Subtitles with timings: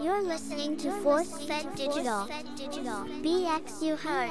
[0.00, 2.28] You're listening to Force Fed Digital.
[3.20, 4.30] BX you heard.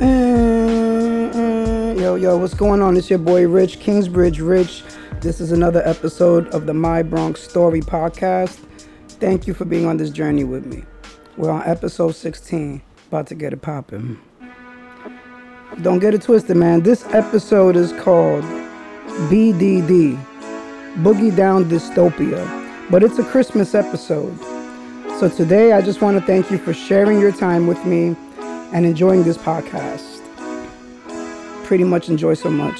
[0.00, 2.96] Uh, Yo, yo, what's going on?
[2.96, 4.82] It's your boy Rich, Kingsbridge Rich.
[5.24, 8.58] This is another episode of the My Bronx Story podcast.
[9.08, 10.84] Thank you for being on this journey with me.
[11.38, 14.20] We're on episode 16, about to get it popping.
[15.80, 16.82] Don't get it twisted, man.
[16.82, 18.44] This episode is called
[19.30, 20.22] BDD
[20.96, 24.38] Boogie Down Dystopia, but it's a Christmas episode.
[25.18, 28.14] So today, I just want to thank you for sharing your time with me
[28.74, 30.20] and enjoying this podcast.
[31.64, 32.78] Pretty much enjoy so much.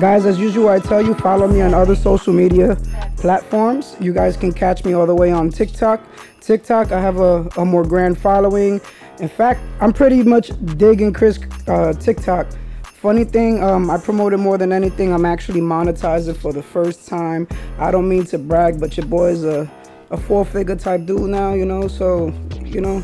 [0.00, 2.76] Guys, as usual, I tell you, follow me on other social media
[3.18, 3.94] platforms.
[4.00, 6.00] You guys can catch me all the way on TikTok.
[6.40, 8.80] TikTok, I have a, a more grand following.
[9.20, 12.46] In fact, I'm pretty much digging Chris uh, TikTok.
[12.84, 15.12] Funny thing, um, I promote it more than anything.
[15.12, 17.46] I'm actually monetizing for the first time.
[17.78, 19.70] I don't mean to brag, but your boy's a,
[20.10, 21.86] a four figure type dude now, you know?
[21.86, 22.32] So,
[22.64, 23.02] you know,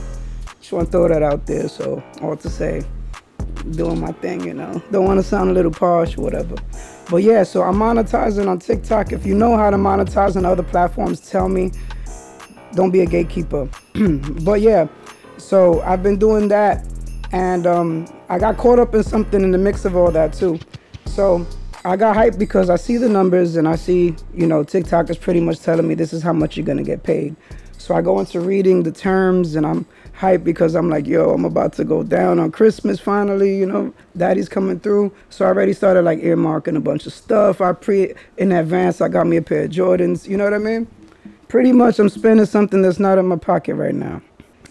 [0.58, 1.68] just want to throw that out there.
[1.68, 2.82] So, all to say,
[3.72, 4.82] doing my thing, you know.
[4.90, 6.56] Don't want to sound a little posh or whatever.
[7.10, 9.12] But yeah, so I'm monetizing on TikTok.
[9.12, 11.72] If you know how to monetize on other platforms, tell me.
[12.74, 13.68] Don't be a gatekeeper.
[14.42, 14.88] but yeah,
[15.38, 16.86] so I've been doing that,
[17.32, 20.58] and um, I got caught up in something in the mix of all that too.
[21.06, 21.46] So
[21.84, 25.16] I got hyped because I see the numbers and I see, you know, TikTok is
[25.16, 27.34] pretty much telling me this is how much you're gonna get paid.
[27.88, 31.46] So I go into reading the terms and I'm hyped because I'm like, yo, I'm
[31.46, 35.10] about to go down on Christmas finally, you know, daddy's coming through.
[35.30, 37.62] So I already started like earmarking a bunch of stuff.
[37.62, 40.58] I pre in advance I got me a pair of Jordans, you know what I
[40.58, 40.86] mean?
[41.48, 44.20] Pretty much I'm spending something that's not in my pocket right now.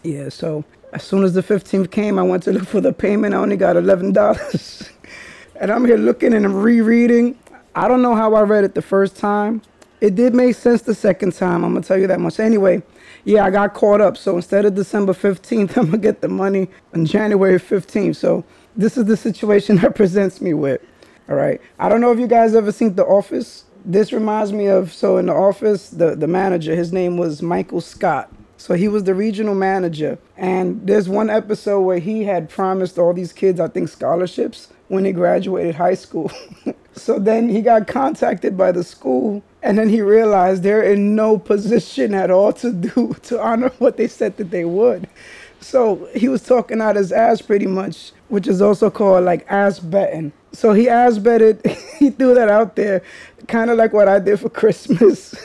[0.03, 3.33] Yeah, so as soon as the 15th came, I went to look for the payment.
[3.33, 4.91] I only got $11.
[5.59, 7.35] and I'm here looking and rereading.
[7.73, 9.63] I don't know how I read it the first time.
[10.01, 11.63] It did make sense the second time.
[11.63, 12.39] I'm gonna tell you that much.
[12.39, 12.83] Anyway,
[13.27, 14.15] yeah, I got caught up.
[14.15, 18.15] So instead of December 15th, I'm gonna get the money on January 15th.
[18.15, 20.81] So this is the situation that presents me with.
[21.27, 21.59] All right.
[21.77, 23.65] I don't know if you guys ever seen The Office.
[23.83, 27.81] This reminds me of so in The Office, the, the manager, his name was Michael
[27.81, 28.31] Scott.
[28.55, 30.17] So he was the regional manager.
[30.37, 35.03] And there's one episode where he had promised all these kids, I think, scholarships when
[35.03, 36.31] he graduated high school.
[36.97, 41.37] so then he got contacted by the school and then he realized they're in no
[41.37, 45.07] position at all to do to honor what they said that they would.
[45.59, 49.79] So he was talking out his ass pretty much, which is also called like ass
[49.79, 50.31] betting.
[50.51, 51.65] So he ass betted,
[51.99, 53.01] he threw that out there,
[53.47, 55.35] kind of like what I did for Christmas.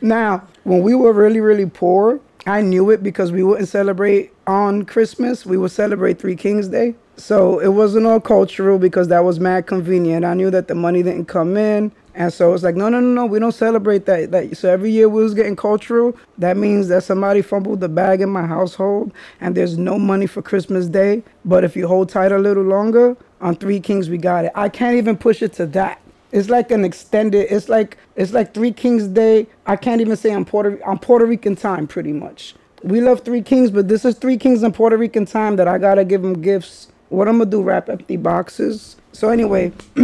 [0.00, 4.84] now, when we were really, really poor, I knew it because we wouldn't celebrate on
[4.84, 5.46] Christmas.
[5.46, 6.94] We would celebrate Three Kings Day.
[7.16, 10.24] So it wasn't all cultural because that was mad convenient.
[10.24, 11.92] I knew that the money didn't come in.
[12.14, 14.32] And so it's like, no, no, no, no, we don't celebrate that.
[14.32, 14.56] that.
[14.56, 16.16] So every year we was getting cultural.
[16.38, 20.42] That means that somebody fumbled the bag in my household and there's no money for
[20.42, 21.22] Christmas Day.
[21.44, 24.52] But if you hold tight a little longer, on Three Kings we got it.
[24.54, 26.00] I can't even push it to that.
[26.30, 27.48] It's like an extended.
[27.50, 29.46] It's like it's like Three Kings Day.
[29.66, 32.54] I can't even say on Puerto on Puerto Rican time, pretty much.
[32.82, 35.76] We love Three Kings, but this is Three Kings in Puerto Rican time that I
[35.76, 36.88] gotta give them gifts.
[37.12, 37.62] What I'm gonna do?
[37.62, 38.96] Wrap empty boxes.
[39.12, 39.72] So anyway,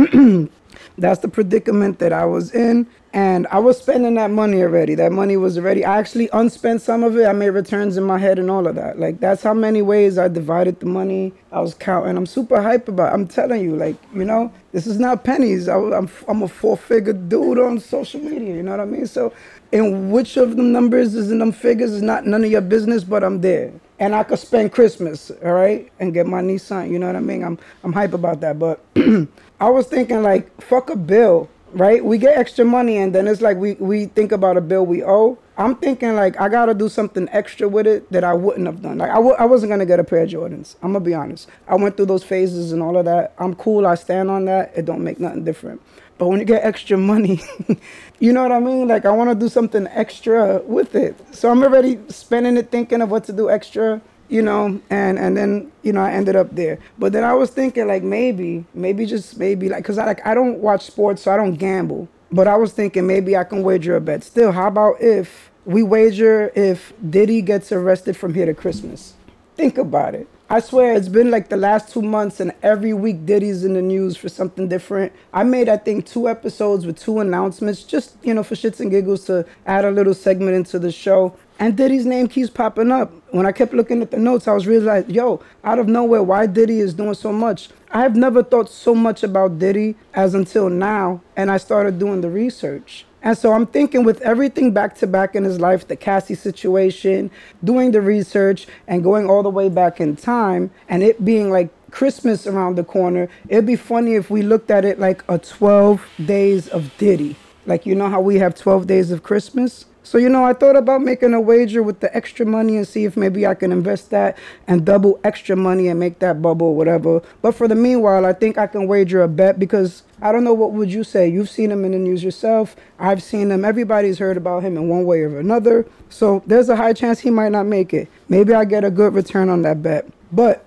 [0.98, 2.86] that's the predicament that I was in.
[3.14, 4.94] And I was spending that money already.
[4.94, 5.82] That money was already.
[5.82, 7.24] I actually unspent some of it.
[7.24, 8.98] I made returns in my head and all of that.
[8.98, 11.32] Like that's how many ways I divided the money.
[11.50, 12.18] I was counting.
[12.18, 13.12] I'm super hype about.
[13.12, 13.14] It.
[13.14, 15.66] I'm telling you, like you know, this is not pennies.
[15.68, 18.54] I, am I'm a four figure dude on social media.
[18.54, 19.06] You know what I mean?
[19.06, 19.32] So,
[19.72, 23.02] and which of the numbers is in them figures is not none of your business.
[23.02, 26.90] But I'm there, and I could spend Christmas, all right, and get my Nissan.
[26.90, 27.44] You know what I mean?
[27.44, 28.58] I'm I'm hype about that.
[28.58, 28.84] But
[29.60, 32.04] I was thinking like, fuck a bill right?
[32.04, 35.04] We get extra money and then it's like we, we think about a bill we
[35.04, 35.38] owe.
[35.56, 38.98] I'm thinking like I gotta do something extra with it that I wouldn't have done.
[38.98, 40.76] Like I w- I wasn't gonna get a pair of Jordans.
[40.82, 41.48] I'm gonna be honest.
[41.66, 43.34] I went through those phases and all of that.
[43.38, 43.86] I'm cool.
[43.86, 44.72] I stand on that.
[44.76, 45.80] It don't make nothing different.
[46.18, 47.40] But when you get extra money,
[48.18, 48.88] you know what I mean?
[48.88, 51.16] Like I want to do something extra with it.
[51.34, 55.36] So I'm already spending it thinking of what to do extra you know, and and
[55.36, 56.78] then you know I ended up there.
[56.98, 60.34] But then I was thinking like maybe, maybe just maybe like, cause I like I
[60.34, 62.08] don't watch sports, so I don't gamble.
[62.30, 64.22] But I was thinking maybe I can wager a bet.
[64.22, 69.14] Still, how about if we wager if Diddy gets arrested from here to Christmas?
[69.56, 70.28] Think about it.
[70.50, 73.82] I swear it's been like the last two months, and every week Diddy's in the
[73.82, 75.12] news for something different.
[75.30, 78.90] I made, I think, two episodes with two announcements, just, you know, for shits and
[78.90, 81.36] giggles to add a little segment into the show.
[81.58, 83.12] And Diddy's name keeps popping up.
[83.30, 86.46] When I kept looking at the notes, I was realizing, yo, out of nowhere, why
[86.46, 87.68] Diddy is doing so much.
[87.90, 92.22] I have never thought so much about Diddy as until now, and I started doing
[92.22, 93.04] the research.
[93.22, 97.30] And so I'm thinking with everything back to back in his life, the Cassie situation,
[97.64, 101.70] doing the research, and going all the way back in time, and it being like
[101.90, 106.06] Christmas around the corner, it'd be funny if we looked at it like a 12
[106.26, 107.34] days of Diddy.
[107.66, 109.84] Like, you know how we have 12 days of Christmas?
[110.08, 113.04] So, you know, I thought about making a wager with the extra money and see
[113.04, 117.20] if maybe I can invest that and double extra money and make that bubble, whatever.
[117.42, 120.54] But for the meanwhile, I think I can wager a bet because I don't know
[120.54, 121.28] what would you say.
[121.28, 122.74] You've seen him in the news yourself.
[122.98, 123.66] I've seen him.
[123.66, 125.84] Everybody's heard about him in one way or another.
[126.08, 128.08] So there's a high chance he might not make it.
[128.30, 130.06] Maybe I get a good return on that bet.
[130.32, 130.64] But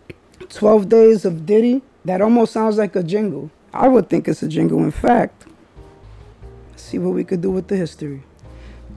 [0.50, 3.50] 12 days of Diddy, that almost sounds like a jingle.
[3.74, 5.48] I would think it's a jingle, in fact.
[6.76, 8.22] See what we could do with the history.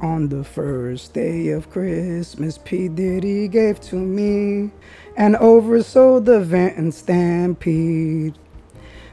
[0.01, 2.89] On the first day of Christmas, P.
[2.89, 4.71] Diddy gave to me
[5.17, 8.35] and oversold the Venton Stampede.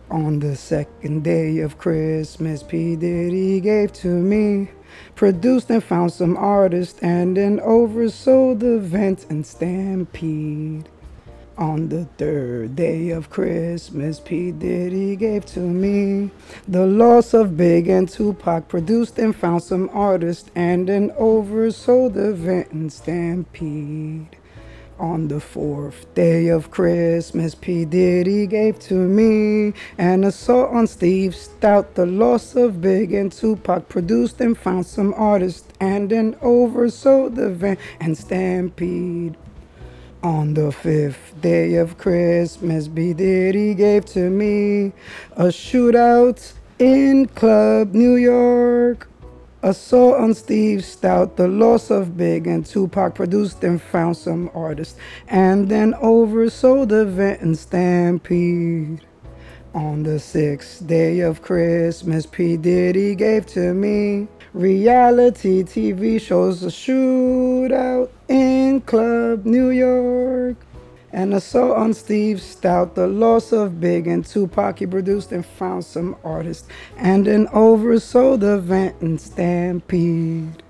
[0.09, 2.95] On the second day of Christmas, P.
[2.95, 4.69] Diddy gave to me,
[5.15, 10.89] produced and found some artists, and then oversold the Venton Stampede.
[11.57, 14.51] On the third day of Christmas, P.
[14.51, 16.31] Diddy gave to me
[16.65, 22.65] the loss of Big and Tupac, produced and found some artists, and then oversold the
[22.71, 24.37] and Stampede.
[24.97, 27.83] On the fourth day of Christmas, P.
[27.83, 33.89] Diddy gave to me an assault on Steve Stoute, the loss of Big and Tupac,
[33.89, 39.35] produced and found some artists, and then oversold the and Stampede.
[40.23, 43.11] On the fifth day of Christmas, B.
[43.11, 44.93] Diddy gave to me
[45.35, 49.09] a shootout in Club New York.
[49.63, 54.95] Assault on Steve Stoute, the loss of Big and Tupac produced and found some artists,
[55.27, 59.01] and then oversold the vent and Stampede.
[59.73, 62.57] On the sixth day of Christmas, P.
[62.57, 70.57] Diddy gave to me reality TV shows a shootout in Club New York.
[71.13, 74.79] An assault on Steve Stoute, the loss of Big and Tupac.
[74.79, 76.67] He produced and found some artists,
[76.97, 80.63] and then oversold the and Stampede.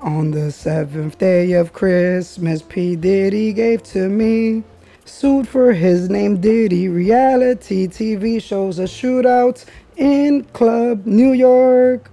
[0.00, 2.96] On the seventh day of Christmas, P.
[2.96, 4.62] Diddy gave to me
[5.04, 6.88] sued for his name Diddy.
[6.88, 9.64] Reality TV shows a shootout
[9.96, 12.10] in Club New York.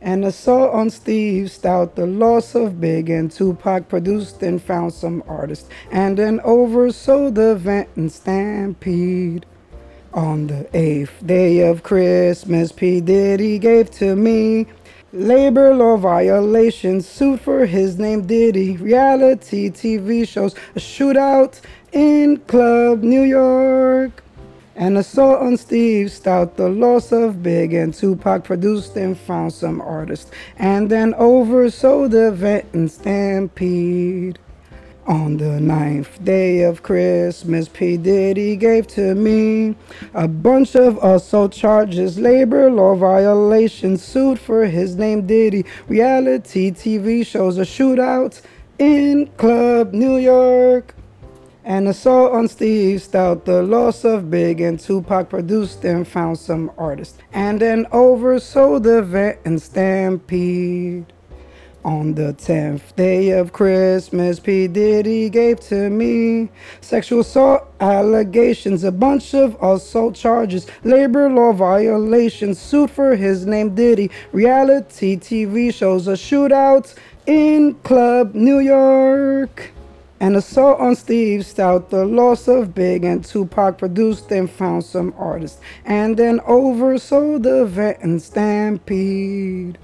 [0.00, 5.24] An assault on Steve Stoute, the loss of Big and Tupac produced and found some
[5.26, 9.44] artists, and then oversold the and Stampede.
[10.14, 13.00] On the eighth day of Christmas, P.
[13.00, 14.66] Diddy gave to me
[15.12, 21.60] labor law violations, suit for his name Diddy, reality TV shows, a shootout
[21.92, 24.22] in Club New York.
[24.78, 29.80] An assault on Steve Stoute, the loss of Big and Tupac produced and found some
[29.80, 34.38] artists, and then oversold the vent and Stampede.
[35.08, 37.96] On the ninth day of Christmas, P.
[37.96, 39.74] Diddy gave to me
[40.14, 47.26] a bunch of assault charges, labor law violations, sued for his name Diddy, reality TV
[47.26, 48.40] shows, a shootout
[48.78, 50.94] in Club New York.
[51.68, 56.72] An assault on Steve Stoute, the loss of Big and Tupac produced and found some
[56.78, 61.12] artists, and then oversold the and Stampede.
[61.84, 64.66] On the tenth day of Christmas, P.
[64.66, 66.48] Diddy gave to me
[66.80, 73.74] sexual assault allegations, a bunch of assault charges, labor law violations, suit for his name
[73.74, 76.94] Diddy, reality TV shows, a shootout
[77.26, 79.74] in Club New York.
[80.20, 85.14] An assault on Steve Stoute, the loss of Big and Tupac produced and found some
[85.16, 89.78] artists, and then oversold the event and Stampede.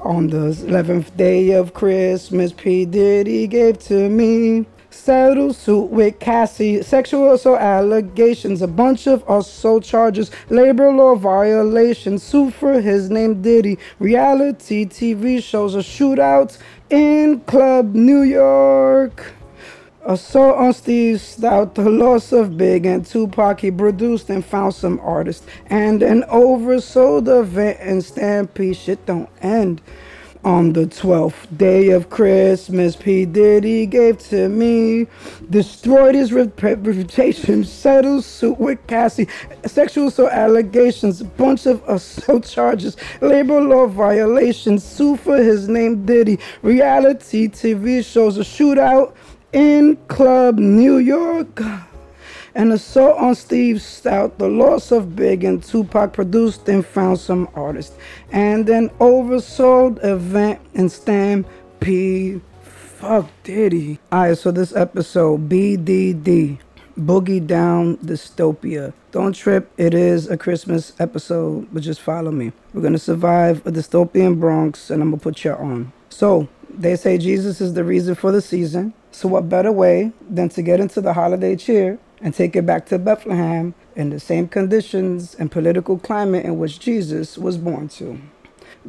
[0.00, 2.86] On the 11th day of Christmas, P.
[2.86, 9.84] Diddy gave to me settled suit with Cassie, sexual assault allegations, a bunch of assault
[9.84, 16.56] charges, labor law violations, suit for his name Diddy, reality TV shows, a shootout
[16.88, 19.34] in Club New York.
[20.06, 25.00] Assault on Steve Stoute, the loss of Big and Tupac, he produced and found some
[25.02, 28.76] artists, and then oversold the Venton Stampede.
[28.76, 29.80] Shit don't end.
[30.44, 33.24] On the twelfth day of Christmas, P.
[33.24, 35.06] Diddy gave to me,
[35.48, 39.26] destroyed his rep- reputation, settled suit with Cassie,
[39.64, 46.38] sexual assault allegations, bunch of assault charges, labor law violations, sue for his name Diddy,
[46.60, 49.14] reality TV shows, a shootout
[49.54, 51.62] in Club New York.
[52.56, 57.48] An assault on Steve Stoute, the loss of Big and Tupac produced and found some
[57.54, 57.96] artists,
[58.30, 62.40] and an oversold event in Stampede.
[62.62, 63.98] Fuck Diddy.
[64.12, 66.58] Alright, so this episode, BDD,
[66.98, 68.92] Boogie Down Dystopia.
[69.12, 72.52] Don't trip, it is a Christmas episode, but just follow me.
[72.72, 75.92] We're gonna survive a dystopian Bronx, and I'm gonna put you on.
[76.08, 78.94] So, they say Jesus is the reason for the season.
[79.14, 82.86] So, what better way than to get into the holiday cheer and take it back
[82.86, 88.20] to Bethlehem in the same conditions and political climate in which Jesus was born to?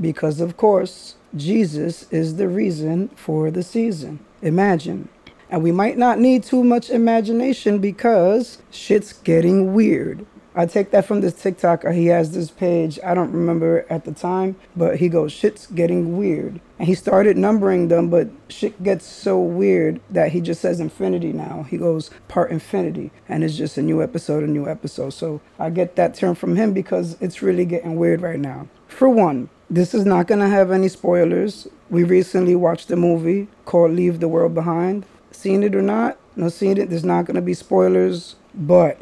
[0.02, 4.18] Because, of course, Jesus is the reason for the season.
[4.42, 5.10] Imagine.
[5.52, 10.26] And we might not need too much imagination because shit's getting weird.
[10.56, 11.94] I take that from this TikToker.
[11.94, 12.98] He has this page.
[13.04, 16.62] I don't remember at the time, but he goes, shit's getting weird.
[16.80, 21.34] And he started numbering them, but shit gets so weird that he just says infinity
[21.34, 21.64] now.
[21.70, 23.12] He goes part infinity.
[23.28, 25.10] And it's just a new episode, a new episode.
[25.10, 28.68] So I get that term from him because it's really getting weird right now.
[28.88, 31.68] For one, this is not going to have any spoilers.
[31.90, 35.06] We recently watched a movie called Leave the World Behind.
[35.32, 36.18] Seen it or not?
[36.38, 36.90] No, seen it.
[36.90, 38.36] There's not going to be spoilers.
[38.54, 39.02] But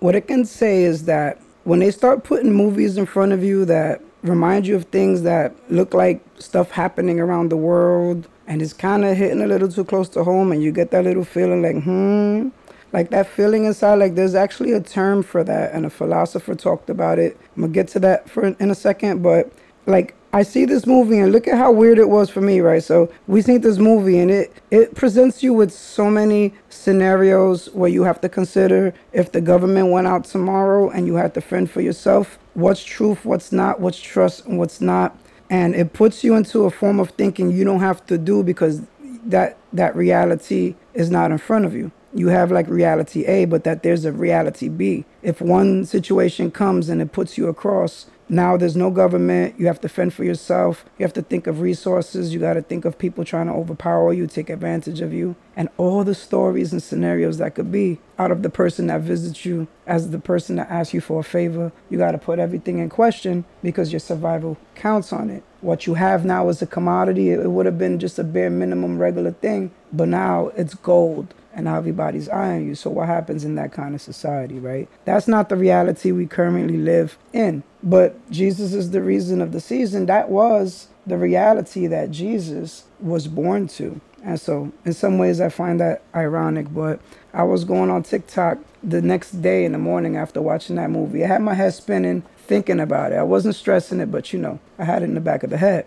[0.00, 3.64] what I can say is that when they start putting movies in front of you
[3.64, 8.72] that remind you of things that look like stuff happening around the world and it's
[8.72, 11.62] kind of hitting a little too close to home and you get that little feeling
[11.62, 12.48] like hmm?
[12.92, 16.88] Like that feeling inside like there's actually a term for that and a philosopher talked
[16.88, 17.36] about it.
[17.56, 19.52] I'm gonna get to that for in a second but
[19.86, 22.82] like I see this movie and look at how weird it was for me, right?
[22.82, 27.88] So we see this movie and it it presents you with so many scenarios where
[27.88, 31.70] you have to consider if the government went out tomorrow and you had to fend
[31.70, 35.16] for yourself, what's truth, what's not, what's trust and what's not.
[35.48, 38.82] And it puts you into a form of thinking you don't have to do because
[39.24, 43.64] that that reality is not in front of you you have like reality A, but
[43.64, 45.04] that there's a reality B.
[45.22, 49.58] If one situation comes and it puts you across, now there's no government.
[49.58, 50.84] You have to fend for yourself.
[50.98, 52.34] You have to think of resources.
[52.34, 55.68] You got to think of people trying to overpower you, take advantage of you, and
[55.76, 59.68] all the stories and scenarios that could be out of the person that visits you
[59.86, 61.70] as the person that asks you for a favor.
[61.88, 65.44] You got to put everything in question because your survival counts on it.
[65.60, 67.30] What you have now is a commodity.
[67.30, 71.66] It would have been just a bare minimum regular thing, but now it's gold and
[71.66, 72.74] everybody's eyeing you.
[72.74, 74.88] So what happens in that kind of society, right?
[75.06, 77.62] That's not the reality we currently live in.
[77.82, 80.04] But Jesus is the reason of the season.
[80.06, 84.00] That was the reality that Jesus was born to.
[84.22, 86.74] And so, in some ways, I find that ironic.
[86.74, 87.00] But
[87.32, 91.24] I was going on TikTok the next day in the morning after watching that movie.
[91.24, 93.16] I had my head spinning, thinking about it.
[93.16, 95.56] I wasn't stressing it, but you know, I had it in the back of the
[95.56, 95.86] head.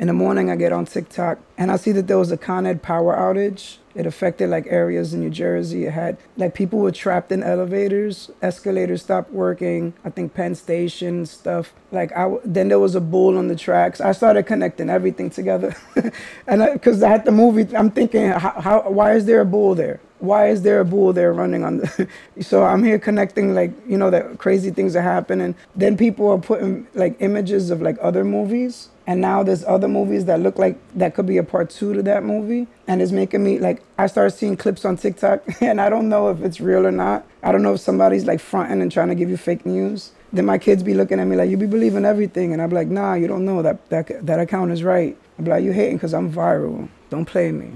[0.00, 2.64] In the morning, I get on TikTok and I see that there was a Con
[2.64, 3.76] Ed power outage.
[3.94, 5.84] It affected like areas in New Jersey.
[5.84, 8.30] It had like people were trapped in elevators.
[8.40, 9.92] Escalators stopped working.
[10.02, 11.74] I think Penn Station stuff.
[11.92, 14.00] Like I then there was a bull on the tracks.
[14.00, 15.76] I started connecting everything together,
[16.46, 19.74] and because I, had the movie, I'm thinking, how, how why is there a bull
[19.74, 20.00] there?
[20.20, 22.08] why is there a bull there running on the
[22.40, 26.38] so i'm here connecting like you know that crazy things are happening then people are
[26.38, 30.78] putting like images of like other movies and now there's other movies that look like
[30.94, 32.68] that could be a part two to that movie.
[32.86, 36.28] And it's making me like i started seeing clips on tiktok and i don't know
[36.30, 37.26] if it's real or not.
[37.42, 40.12] I don't know if somebody's like fronting and trying to give you fake news.
[40.32, 42.52] Then my kids be looking at me like you be believing everything.
[42.52, 43.62] And i'm like nah you don't know.
[43.62, 45.18] That that, that account is right.
[45.40, 46.88] I'm like you hating because i'm viral.
[47.08, 47.72] Don't play me.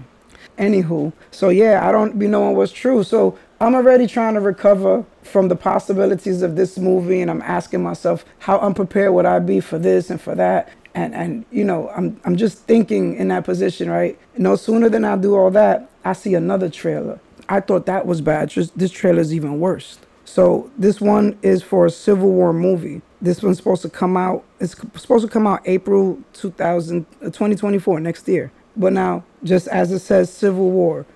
[0.56, 3.02] Anywho, so yeah, I don't be knowing what's true.
[3.02, 7.82] So I'm already trying to recover from the possibilities of this movie, and I'm asking
[7.82, 10.68] myself, how unprepared would I be for this and for that?
[10.94, 14.18] And and you know, I'm I'm just thinking in that position, right?
[14.36, 17.18] No sooner than I do all that, I see another trailer.
[17.48, 18.50] I thought that was bad.
[18.50, 19.98] Just this trailer is even worse.
[20.26, 23.00] So this one is for a Civil War movie.
[23.22, 24.44] This one's supposed to come out.
[24.60, 28.52] It's supposed to come out April 2000, uh, 2024 next year.
[28.76, 31.06] But now, just as it says Civil War,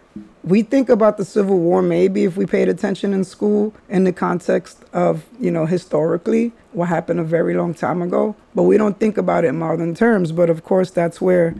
[0.49, 4.12] we think about the Civil War maybe if we paid attention in school in the
[4.12, 8.99] context of, you know, historically what happened a very long time ago, but we don't
[8.99, 10.33] think about it in modern terms.
[10.33, 11.55] But of course, that's where,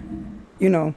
[0.59, 0.95] you know,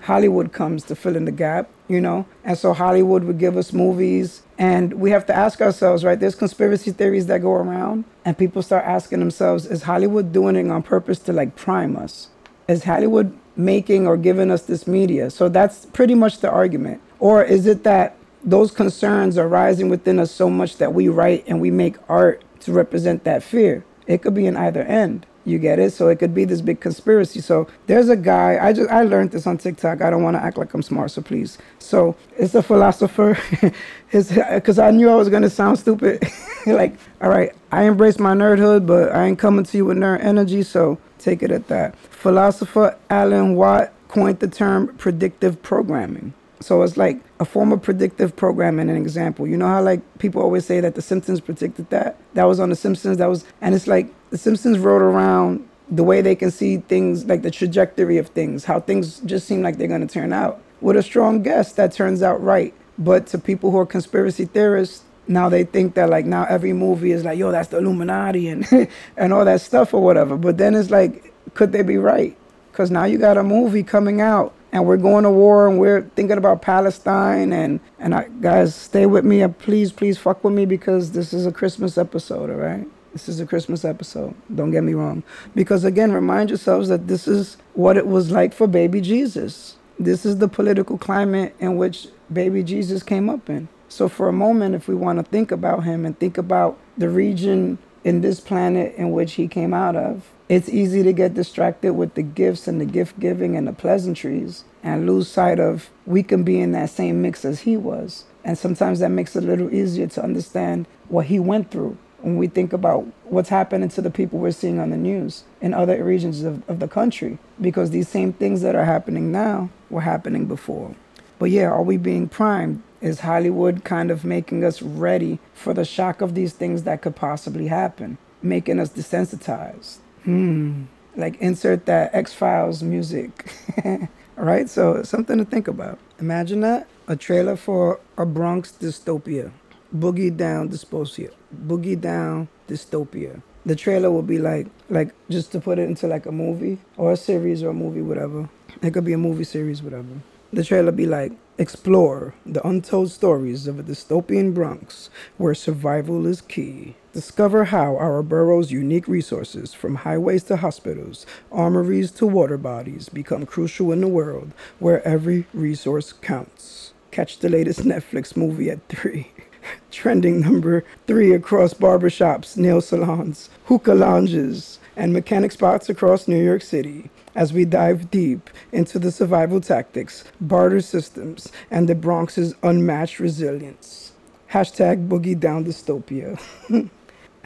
[0.00, 2.24] Hollywood comes to fill in the gap, you know?
[2.44, 6.18] And so Hollywood would give us movies, and we have to ask ourselves, right?
[6.18, 10.70] There's conspiracy theories that go around, and people start asking themselves, is Hollywood doing it
[10.70, 12.28] on purpose to like prime us?
[12.68, 15.30] Is Hollywood making or giving us this media?
[15.30, 17.00] So that's pretty much the argument.
[17.18, 21.44] Or is it that those concerns are rising within us so much that we write
[21.46, 23.84] and we make art to represent that fear?
[24.06, 25.26] It could be in either end.
[25.44, 25.92] You get it?
[25.92, 27.40] So it could be this big conspiracy.
[27.40, 30.02] So there's a guy, I just I learned this on TikTok.
[30.02, 31.58] I don't want to act like I'm smart, so please.
[31.78, 33.38] So it's a philosopher.
[34.12, 36.28] Because I knew I was gonna sound stupid.
[36.66, 40.20] like, all right, I embrace my nerdhood, but I ain't coming to you with nerd
[40.20, 41.94] energy, so take it at that.
[42.20, 46.34] Philosopher Alan Watt coined the term predictive programming.
[46.60, 49.46] So it's like a form of predictive programming, an example.
[49.46, 52.18] You know how like people always say that the Simpsons predicted that?
[52.34, 53.16] That was on the Simpsons.
[53.16, 57.24] That was and it's like the Simpsons wrote around the way they can see things,
[57.24, 60.60] like the trajectory of things, how things just seem like they're gonna turn out.
[60.82, 62.74] With a strong guess that turns out right.
[62.98, 67.12] But to people who are conspiracy theorists, now they think that like now every movie
[67.12, 68.68] is like, yo, that's the Illuminati and
[69.16, 70.36] and all that stuff or whatever.
[70.36, 72.36] But then it's like, could they be right?
[72.70, 76.02] Because now you got a movie coming out and we're going to war and we're
[76.14, 80.54] thinking about Palestine and and I, guys stay with me and please please fuck with
[80.54, 84.70] me because this is a Christmas episode all right this is a Christmas episode don't
[84.70, 85.22] get me wrong.
[85.54, 89.76] Because again remind yourselves that this is what it was like for baby Jesus.
[89.98, 93.68] This is the political climate in which baby Jesus came up in.
[93.88, 97.08] So for a moment if we want to think about him and think about the
[97.08, 101.92] region in this planet in which he came out of it's easy to get distracted
[101.92, 106.24] with the gifts and the gift giving and the pleasantries and lose sight of we
[106.24, 108.24] can be in that same mix as he was.
[108.42, 112.36] And sometimes that makes it a little easier to understand what he went through when
[112.36, 116.02] we think about what's happening to the people we're seeing on the news in other
[116.02, 117.38] regions of, of the country.
[117.60, 120.96] Because these same things that are happening now were happening before.
[121.38, 122.82] But yeah, are we being primed?
[123.00, 127.14] Is Hollywood kind of making us ready for the shock of these things that could
[127.14, 128.18] possibly happen?
[128.42, 129.98] Making us desensitized?
[130.24, 130.84] Hmm.
[131.16, 133.52] Like insert that X Files music.
[134.36, 134.68] right?
[134.68, 135.98] So something to think about.
[136.18, 139.50] Imagine that a trailer for a Bronx dystopia.
[139.96, 141.32] Boogie down dystopia.
[141.66, 143.42] Boogie down dystopia.
[143.66, 147.12] The trailer will be like like just to put it into like a movie or
[147.12, 148.48] a series or a movie, whatever.
[148.82, 150.22] It could be a movie series, whatever.
[150.52, 156.40] The trailer be like explore the untold stories of a dystopian Bronx where survival is
[156.40, 156.96] key.
[157.12, 163.46] Discover how our borough's unique resources, from highways to hospitals, armories to water bodies, become
[163.46, 166.92] crucial in a world where every resource counts.
[167.10, 169.28] Catch the latest Netflix movie at 3.
[169.90, 176.62] Trending number 3 across barbershops, nail salons, hookah lounges, and mechanic spots across New York
[176.62, 183.18] City as we dive deep into the survival tactics, barter systems, and the Bronx's unmatched
[183.18, 184.12] resilience.
[184.52, 186.40] Hashtag boogie down dystopia.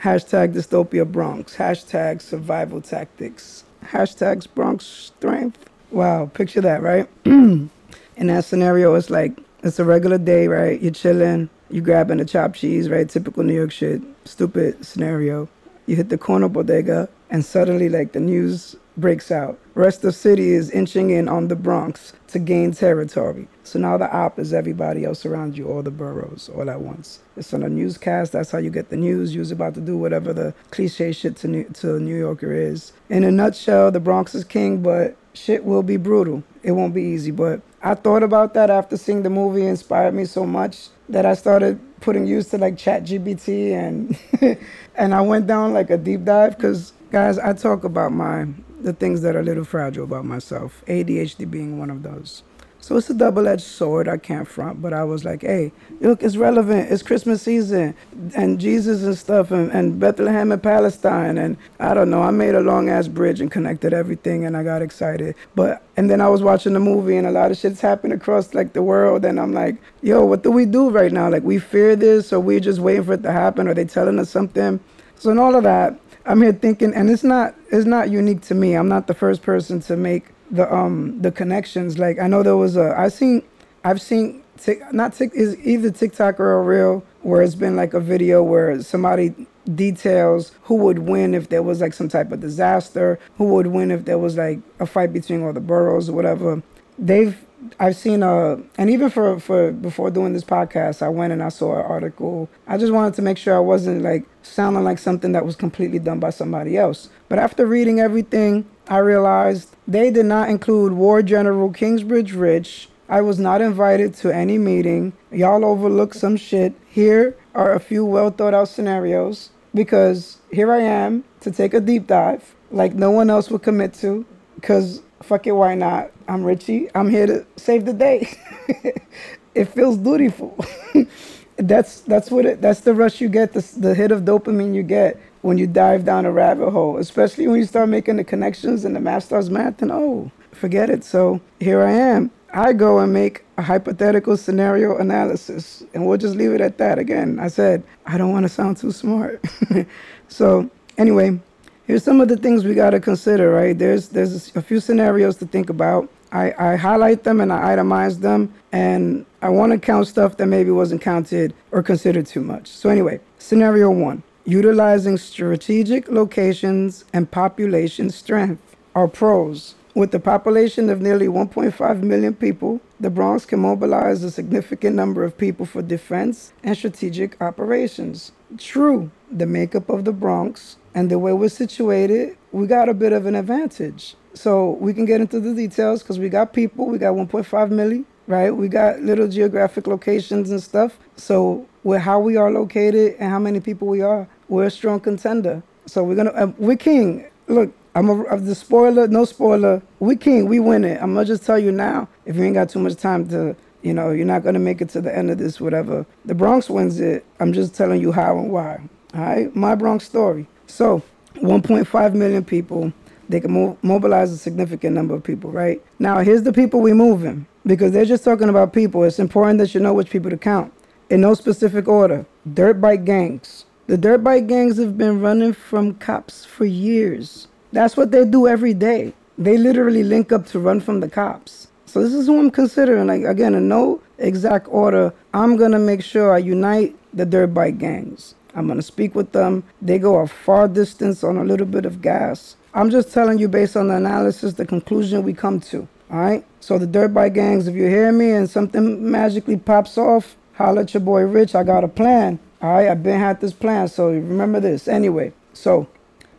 [0.05, 1.57] Hashtag dystopia Bronx.
[1.57, 3.65] Hashtag survival tactics.
[3.83, 5.67] Hashtags Bronx strength.
[5.91, 7.09] Wow, picture that, right?
[7.25, 7.71] In
[8.19, 10.79] that scenario, it's like it's a regular day, right?
[10.79, 13.09] You're chilling, you grabbing a chopped cheese, right?
[13.09, 14.03] Typical New York shit.
[14.27, 15.49] Stupid scenario.
[15.87, 19.59] You hit the corner bodega, and suddenly, like the news breaks out.
[19.75, 23.49] Rest of city is inching in on the Bronx to gain territory.
[23.65, 27.21] So now the op is everybody else around you, all the boroughs, all at once.
[27.37, 28.33] It's on a newscast.
[28.33, 29.35] That's how you get the news.
[29.35, 32.93] You're about to do whatever the cliche shit to New, to New Yorker is.
[33.09, 36.43] In a nutshell, the Bronx is king, but shit will be brutal.
[36.63, 37.31] It won't be easy.
[37.31, 39.63] But I thought about that after seeing the movie.
[39.63, 44.19] It inspired me so much that I started putting use to like Chat GPT and
[44.95, 48.47] and I went down like a deep dive because guys, I talk about my
[48.85, 52.43] the things that are a little fragile about myself, ADHD being one of those.
[52.85, 54.09] So it's a double edged sword.
[54.09, 56.93] I can't front, but I was like, hey, look, it's relevant.
[56.93, 57.95] It's Christmas season
[58.37, 61.39] and Jesus and stuff and, and Bethlehem and Palestine.
[61.39, 62.21] And I don't know.
[62.21, 65.35] I made a long ass bridge and connected everything and I got excited.
[65.55, 68.53] But, and then I was watching the movie and a lot of shit's happened across
[68.53, 69.25] like the world.
[69.25, 71.31] And I'm like, yo, what do we do right now?
[71.31, 73.67] Like, we fear this or we're just waiting for it to happen?
[73.67, 74.79] Are they telling us something?
[75.17, 78.55] So, in all of that, I'm here thinking, and it's not it's not unique to
[78.55, 78.75] me.
[78.75, 81.99] I'm not the first person to make the um the connections.
[81.99, 83.43] Like I know there was a I've seen
[83.85, 87.95] I've seen tick, not tick is either TikTok or a reel where it's been like
[87.95, 89.35] a video where somebody
[89.75, 93.91] details who would win if there was like some type of disaster, who would win
[93.91, 96.63] if there was like a fight between all the boroughs or whatever.
[96.99, 97.37] They've
[97.79, 101.49] I've seen a, and even for for before doing this podcast, I went and I
[101.49, 102.49] saw an article.
[102.67, 105.99] I just wanted to make sure I wasn't like sounding like something that was completely
[105.99, 107.09] done by somebody else.
[107.29, 112.89] But after reading everything, I realized they did not include War General Kingsbridge Rich.
[113.09, 115.13] I was not invited to any meeting.
[115.31, 116.75] Y'all overlooked some shit.
[116.89, 121.81] Here are a few well thought out scenarios because here I am to take a
[121.81, 124.27] deep dive like no one else would commit to
[124.65, 126.11] Cause fuck it, why not?
[126.29, 126.89] I'm Richie.
[126.95, 128.29] I'm here to save the day.
[129.55, 130.59] it feels dutiful.
[131.57, 132.61] that's that's what it.
[132.61, 133.53] That's the rush you get.
[133.53, 136.99] The the hit of dopamine you get when you dive down a rabbit hole.
[136.99, 139.83] Especially when you start making the connections and the math starts math.
[139.83, 141.05] And oh, forget it.
[141.05, 142.31] So here I am.
[142.53, 146.99] I go and make a hypothetical scenario analysis, and we'll just leave it at that.
[146.99, 149.45] Again, I said I don't want to sound too smart.
[150.29, 151.41] so anyway,
[151.87, 153.79] here's some of the things we got to consider, right?
[153.79, 156.09] There's there's a few scenarios to think about.
[156.33, 160.47] I, I highlight them and I itemize them, and I want to count stuff that
[160.47, 162.67] maybe wasn't counted or considered too much.
[162.67, 169.75] So, anyway, scenario one utilizing strategic locations and population strength are pros.
[169.95, 175.25] With a population of nearly 1.5 million people, the Bronx can mobilize a significant number
[175.25, 178.33] of people for defense and strategic operations.
[178.59, 183.13] True, the makeup of the Bronx and the way we're situated, we got a bit
[183.13, 184.15] of an advantage.
[184.35, 188.05] So we can get into the details because we got people, we got 1.5 milli,
[188.27, 188.51] right?
[188.51, 190.99] We got little geographic locations and stuff.
[191.17, 195.01] So with how we are located and how many people we are, we're a strong
[195.01, 195.63] contender.
[195.87, 197.27] So we're gonna, we're king.
[197.49, 199.83] Look, I'm a, of the spoiler, no spoiler.
[200.01, 201.01] We king, we win it.
[201.03, 202.09] I'm gonna just tell you now.
[202.25, 204.89] If you ain't got too much time to, you know, you're not gonna make it
[204.91, 206.07] to the end of this, whatever.
[206.25, 207.25] The Bronx wins it.
[207.39, 208.81] I'm just telling you how and why.
[209.15, 210.49] All right, my Bronx story.
[210.67, 211.03] So,
[211.37, 212.93] 1.5 million people.
[213.29, 215.83] They can mo- mobilize a significant number of people, right?
[215.99, 219.03] Now, here's the people we're moving because they're just talking about people.
[219.05, 220.73] It's important that you know which people to count
[221.11, 222.27] in no specific order.
[222.53, 223.65] Dirt bike gangs.
[223.87, 227.49] The dirt bike gangs have been running from cops for years.
[227.73, 229.13] That's what they do every day.
[229.37, 231.69] They literally link up to run from the cops.
[231.87, 233.07] So this is who I'm considering.
[233.07, 237.79] Like again, in no exact order, I'm gonna make sure I unite the dirt bike
[237.79, 238.35] gangs.
[238.55, 239.65] I'm gonna speak with them.
[239.83, 242.57] They go a far distance on a little bit of gas.
[242.73, 245.89] I'm just telling you based on the analysis, the conclusion we come to.
[246.11, 246.45] All right.
[246.61, 250.83] So the dirt bike gangs, if you hear me and something magically pops off, holla
[250.83, 251.55] at your boy Rich.
[251.55, 252.39] I got a plan.
[252.63, 252.89] All right.
[252.89, 253.89] I've been had this plan.
[253.89, 254.89] So remember this.
[254.89, 255.33] Anyway.
[255.53, 255.89] So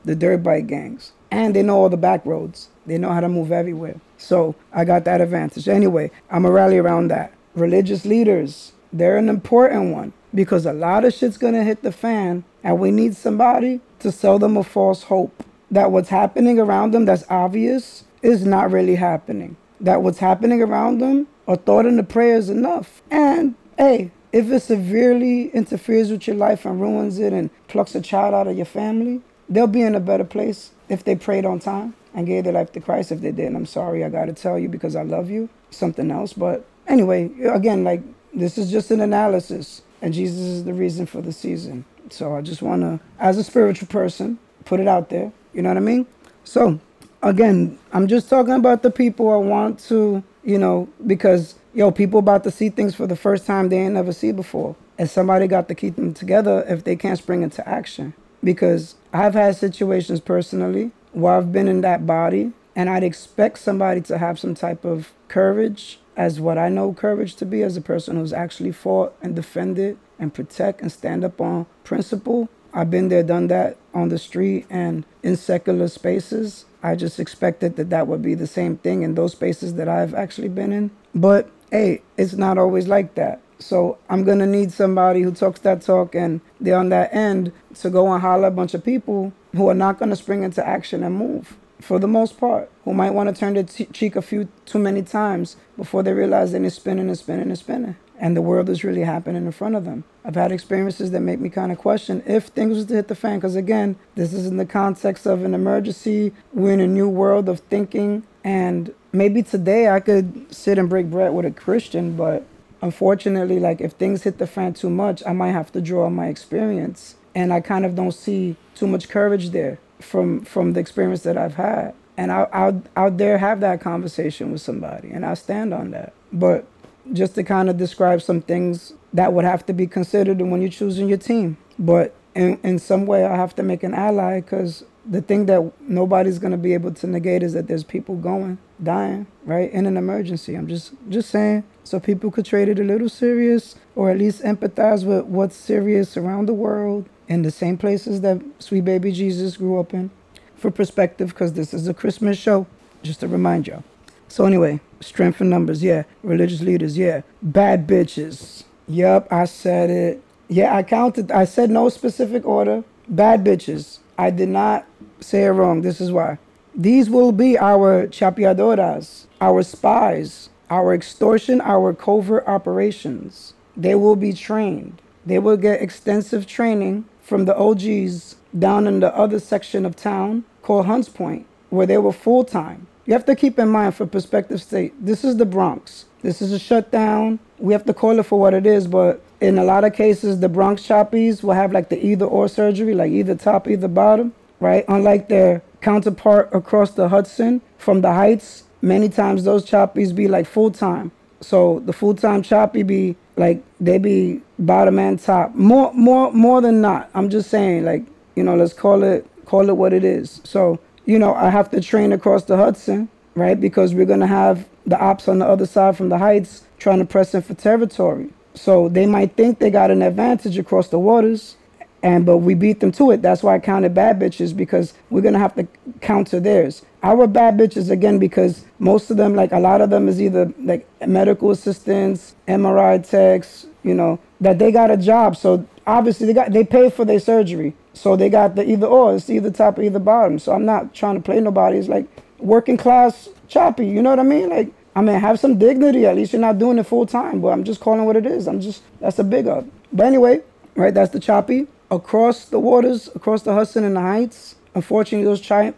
[0.04, 2.70] the dirt bike gangs and they know all the back roads.
[2.86, 4.00] They know how to move everywhere.
[4.18, 5.68] So I got that advantage.
[5.68, 7.34] Anyway, I'm a rally around that.
[7.56, 12.44] Religious leaders, they're an important one because a lot of shit's gonna hit the fan,
[12.64, 17.06] and we need somebody to sell them a false hope that what's happening around them
[17.06, 19.58] that's obvious is not really happening.
[19.82, 23.02] That what's happening around them, a thought and a prayer is enough.
[23.12, 28.02] And hey, if it severely interferes with your life and ruins it and plucks a
[28.02, 31.60] child out of your family, they'll be in a better place if they prayed on
[31.60, 33.12] time and gave their life to Christ.
[33.12, 35.50] If they didn't, I'm sorry, I got to tell you because I love you.
[35.70, 36.32] Something else.
[36.32, 38.02] But anyway, again, like
[38.36, 41.86] this is just an analysis, and Jesus is the reason for the season.
[42.10, 45.32] So I just want to, as a spiritual person, put it out there.
[45.54, 46.06] You know what I mean?
[46.44, 46.80] So
[47.24, 52.20] again, I'm just talking about the people I want to, you know, because yo, people
[52.20, 54.76] about to see things for the first time they ain't never see before.
[54.98, 59.34] And somebody got to keep them together if they can't spring into action because I've
[59.34, 64.38] had situations personally where I've been in that body and I'd expect somebody to have
[64.38, 68.34] some type of courage as what I know courage to be as a person who's
[68.34, 72.50] actually fought and defended and protect and stand up on principle.
[72.74, 76.66] I've been there, done that on the street and in secular spaces.
[76.84, 80.14] I just expected that that would be the same thing in those spaces that I've
[80.14, 80.92] actually been in.
[81.14, 83.42] But hey, it's not always like that.
[83.60, 87.90] So I'm gonna need somebody who talks that talk and they're on that end to
[87.90, 91.16] go and holler a bunch of people who are not gonna spring into action and
[91.16, 94.48] move for the most part, who might want to turn their t- cheek a few
[94.66, 97.96] too many times before they realize that it's spinning and spinning and spinning.
[98.18, 100.04] And the world is really happening in front of them.
[100.24, 103.14] I've had experiences that make me kind of question if things was to hit the
[103.14, 103.38] fan.
[103.38, 106.34] Because again, this is in the context of an emergency.
[106.54, 108.24] We're in a new world of thinking.
[108.44, 112.48] And maybe today I could sit and break bread with a Christian, but
[112.82, 116.16] unfortunately, like if things hit the fan too much, I might have to draw on
[116.16, 117.14] my experience.
[117.36, 121.38] And I kind of don't see too much courage there from from the experience that
[121.38, 121.94] I've had.
[122.18, 126.14] And I I'll out there have that conversation with somebody and I stand on that.
[126.32, 126.66] But
[127.14, 130.72] just to kind of describe some things that would have to be considered when you're
[130.72, 131.58] choosing your team.
[131.78, 135.72] But in, in some way I have to make an ally because the thing that
[135.82, 139.86] nobody's going to be able to negate is that there's people going dying right in
[139.86, 144.10] an emergency i'm just just saying so people could trade it a little serious or
[144.10, 148.86] at least empathize with what's serious around the world in the same places that sweet
[148.86, 150.10] baby jesus grew up in
[150.56, 152.66] for perspective because this is a christmas show
[153.06, 153.84] just to remind y'all.
[154.28, 156.04] So anyway strength in numbers yeah.
[156.24, 157.22] Religious leaders yeah.
[157.42, 160.24] Bad bitches yep i said it.
[160.48, 162.84] Yeah i counted i said no specific order.
[163.08, 164.86] Bad bitches i did not
[165.20, 166.38] say it wrong this is why.
[166.74, 173.54] These will be our chapeadoras, our spies, our extortion, our covert operations.
[173.78, 175.02] They will be trained.
[175.26, 180.46] They will get extensive training from the OGs down in the other section of town
[180.62, 182.86] called Hunts Point, where they were full time.
[183.06, 186.06] You have to keep in mind for perspective state, this is the Bronx.
[186.22, 187.40] This is a shutdown.
[187.58, 190.40] We have to call it for what it is, but in a lot of cases,
[190.40, 194.34] the Bronx choppies will have like the either or surgery, like either top, either bottom,
[194.60, 194.86] right?
[194.88, 200.46] Unlike their counterpart across the Hudson from the Heights, many times those choppies be like
[200.46, 201.12] full time.
[201.46, 205.54] So the full time choppy be like they be bottom and top.
[205.54, 207.12] More more more than not.
[207.14, 208.04] I'm just saying, like,
[208.36, 210.42] you know, let's call it call it what it is.
[210.44, 213.62] So, you know, I have to train across the Hudson, right?
[213.62, 217.06] Because we're gonna have the ops on the other side from the heights trying to
[217.06, 218.32] press in for territory.
[218.56, 221.58] So they might think they got an advantage across the waters,
[222.06, 223.24] and but we beat them to it.
[223.24, 225.68] That's why I counted bad bitches because we're gonna have to
[226.02, 226.84] counter theirs.
[227.02, 230.54] Our bad bitches again because most of them, like a lot of them, is either
[230.60, 235.36] like medical assistants, MRI techs, you know, that they got a job.
[235.36, 237.74] So obviously they got they pay for their surgery.
[237.94, 240.38] So they got the either or, it's either top or either bottom.
[240.38, 241.80] So I'm not trying to play nobody.
[241.80, 242.06] It's like
[242.38, 243.88] working class choppy.
[243.88, 244.50] You know what I mean?
[244.50, 246.06] Like I mean, have some dignity.
[246.06, 247.42] At least you're not doing it full time.
[247.42, 248.48] But I'm just calling what it is.
[248.48, 249.66] I'm just that's a big up.
[249.92, 250.44] But anyway,
[250.76, 250.94] right?
[250.94, 254.56] That's the choppy across the waters, across the Hudson and the Heights.
[254.74, 255.74] Unfortunately, those chi-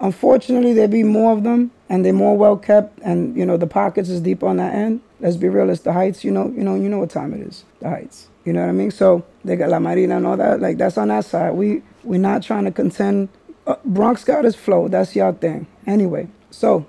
[0.00, 2.98] unfortunately there be more of them, and they're more well kept.
[3.00, 5.00] And you know the pockets is deep on that end.
[5.20, 5.70] Let's be real.
[5.70, 6.24] It's the Heights.
[6.24, 7.64] You know, you know, you know what time it is.
[7.80, 8.28] The Heights.
[8.44, 8.90] You know what I mean?
[8.90, 10.60] So they got La Marina and all that.
[10.60, 11.52] Like that's on that side.
[11.52, 13.28] We we're not trying to contend.
[13.66, 14.88] Uh, Bronx got his flow.
[14.88, 15.66] That's your thing.
[15.86, 16.86] Anyway, so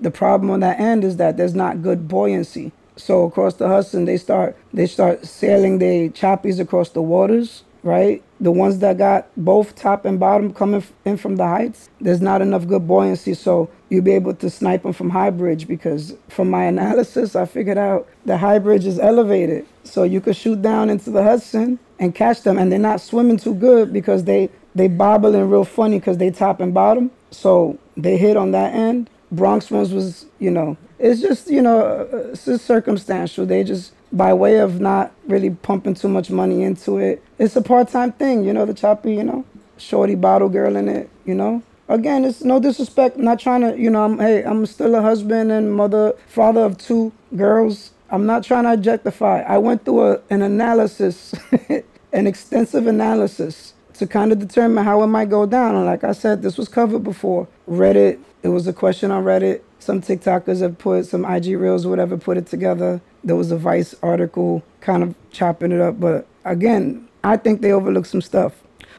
[0.00, 2.72] the problem on that end is that there's not good buoyancy.
[2.98, 8.22] So across the Hudson, they start they start sailing their choppies across the waters, right?
[8.40, 12.42] The ones that got both top and bottom coming in from the heights, there's not
[12.42, 16.50] enough good buoyancy, so you'll be able to snipe them from high bridge because from
[16.50, 20.90] my analysis, I figured out the high bridge is elevated, so you could shoot down
[20.90, 24.88] into the Hudson and catch them, and they're not swimming too good because they they
[24.88, 29.08] bobbling real funny because they top and bottom, so they hit on that end.
[29.30, 33.46] Bronx ones was, you know, it's just, you know, it's just circumstantial.
[33.46, 37.62] They just, by way of not really pumping too much money into it, it's a
[37.62, 39.44] part time thing, you know, the choppy, you know,
[39.78, 41.62] shorty bottle girl in it, you know.
[41.88, 43.16] Again, it's no disrespect.
[43.16, 46.60] I'm not trying to, you know, I'm, hey, I'm still a husband and mother, father
[46.60, 47.92] of two girls.
[48.10, 49.42] I'm not trying to objectify.
[49.42, 51.34] I went through a, an analysis,
[52.12, 55.74] an extensive analysis to kind of determine how it might go down.
[55.76, 57.48] And like I said, this was covered before.
[57.68, 59.62] Reddit, it was a question on Reddit.
[59.78, 63.00] Some TikTokers have put some IG reels, whatever, put it together.
[63.24, 66.00] There was a Vice article kind of chopping it up.
[66.00, 68.54] But again, I think they overlook some stuff.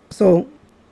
[0.10, 0.48] So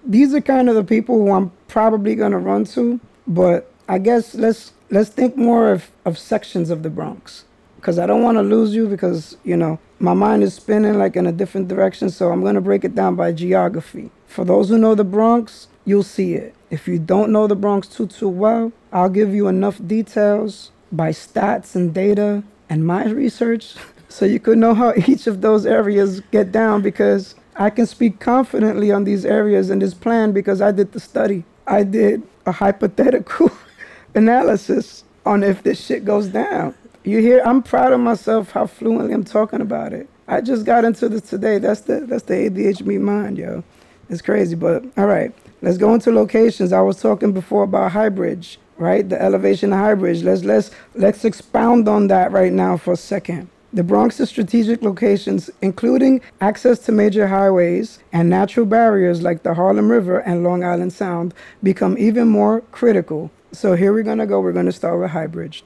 [0.05, 2.99] these are kind of the people who I'm probably gonna run to.
[3.27, 7.45] But I guess let's let's think more of, of sections of the Bronx.
[7.81, 11.15] Cause I don't want to lose you because, you know, my mind is spinning like
[11.15, 12.09] in a different direction.
[12.09, 14.11] So I'm gonna break it down by geography.
[14.25, 16.53] For those who know the Bronx, you'll see it.
[16.69, 21.11] If you don't know the Bronx too too well, I'll give you enough details by
[21.11, 23.75] stats and data and my research
[24.09, 28.19] so you could know how each of those areas get down because I can speak
[28.19, 31.45] confidently on these areas and this plan because I did the study.
[31.65, 33.49] I did a hypothetical
[34.15, 36.75] analysis on if this shit goes down.
[37.03, 40.09] You hear I'm proud of myself how fluently I'm talking about it.
[40.27, 41.57] I just got into this today.
[41.59, 43.63] That's the that's the ADHD mind, yo.
[44.09, 45.33] It's crazy, but all right.
[45.59, 46.71] Let's go into locations.
[46.71, 49.07] I was talking before about High Bridge, right?
[49.07, 50.21] The elevation High Bridge.
[50.21, 53.49] Let's let's let's expound on that right now for a second.
[53.73, 59.89] The Bronx's strategic locations, including access to major highways and natural barriers like the Harlem
[59.89, 63.31] River and Long Island Sound, become even more critical.
[63.51, 64.39] So here we're gonna go.
[64.39, 65.63] We're gonna start with High Bridge.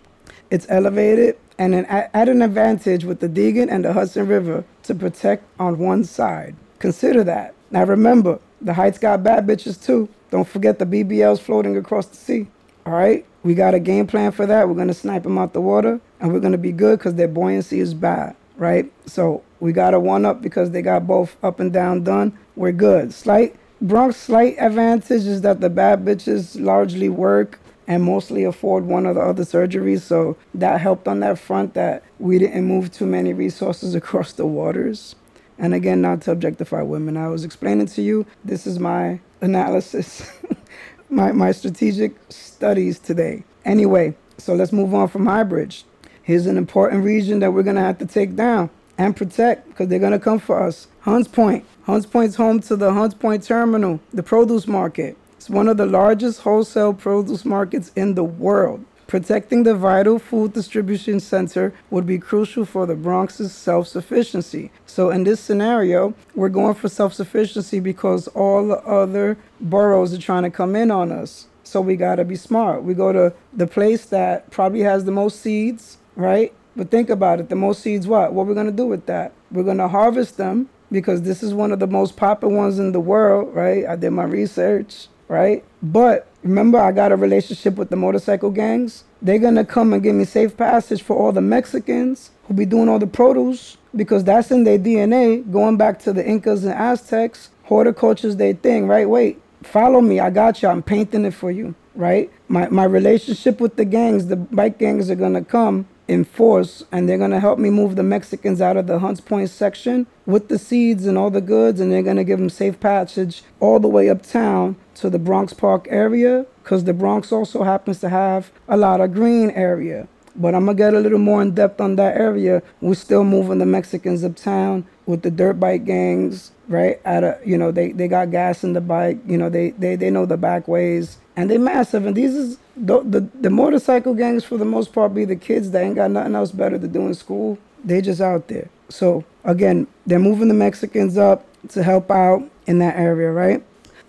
[0.49, 4.95] It's elevated and an, at an advantage with the Deegan and the Hudson River to
[4.95, 6.55] protect on one side.
[6.79, 7.53] Consider that.
[7.69, 10.07] Now remember, the Heights got bad bitches too.
[10.29, 12.47] Don't forget the BBLs floating across the sea.
[12.85, 14.67] All right, we got a game plan for that.
[14.67, 17.79] We're gonna snipe them out the water, and we're gonna be good because their buoyancy
[17.79, 18.91] is bad, right?
[19.05, 22.37] So we got a one up because they got both up and down done.
[22.55, 23.13] We're good.
[23.13, 29.07] Slight Bronx slight advantage is that the bad bitches largely work and mostly afford one
[29.07, 30.01] or the other surgeries.
[30.01, 34.45] So that helped on that front that we didn't move too many resources across the
[34.45, 35.15] waters.
[35.61, 37.15] And again, not to objectify women.
[37.15, 40.27] I was explaining to you, this is my analysis,
[41.09, 43.43] my, my strategic studies today.
[43.63, 45.85] Anyway, so let's move on from High Bridge.
[46.23, 49.87] Here's an important region that we're going to have to take down and protect because
[49.87, 50.87] they're going to come for us.
[51.01, 51.63] Hunts Point.
[51.83, 55.15] Hunts Point's home to the Hunts Point Terminal, the produce market.
[55.37, 58.83] It's one of the largest wholesale produce markets in the world.
[59.11, 64.71] Protecting the vital food distribution center would be crucial for the Bronx's self sufficiency.
[64.85, 70.17] So, in this scenario, we're going for self sufficiency because all the other boroughs are
[70.17, 71.47] trying to come in on us.
[71.65, 72.83] So, we got to be smart.
[72.83, 76.53] We go to the place that probably has the most seeds, right?
[76.77, 78.31] But think about it the most seeds, what?
[78.31, 79.33] What we're going to do with that?
[79.51, 82.93] We're going to harvest them because this is one of the most popular ones in
[82.93, 83.85] the world, right?
[83.85, 85.63] I did my research, right?
[85.81, 89.05] But remember, I got a relationship with the motorcycle gangs.
[89.21, 92.89] They're gonna come and give me safe passage for all the Mexicans who be doing
[92.89, 97.49] all the produce because that's in their DNA, going back to the Incas and Aztecs.
[97.63, 99.07] Horticulture's their thing, right?
[99.07, 100.19] Wait, follow me.
[100.19, 100.67] I got you.
[100.67, 102.29] I'm painting it for you, right?
[102.49, 107.07] My my relationship with the gangs, the bike gangs are gonna come in force and
[107.07, 110.49] they're going to help me move the Mexicans out of the Hunts Point section with
[110.49, 113.79] the seeds and all the goods and they're going to give them safe passage all
[113.79, 118.51] the way uptown to the Bronx Park area because the Bronx also happens to have
[118.67, 120.09] a lot of green area.
[120.35, 122.61] But I'm gonna get a little more in depth on that area.
[122.79, 126.99] We're still moving the Mexicans uptown with the dirt bike gangs, right?
[127.05, 129.19] At a, you know, they, they got gas in the bike.
[129.27, 132.05] You know, they, they they know the back ways, and they massive.
[132.05, 135.71] And these is the, the the motorcycle gangs for the most part be the kids
[135.71, 137.57] that ain't got nothing else better to do in school.
[137.83, 138.69] They just out there.
[138.89, 143.63] So again, they're moving the Mexicans up to help out in that area, right?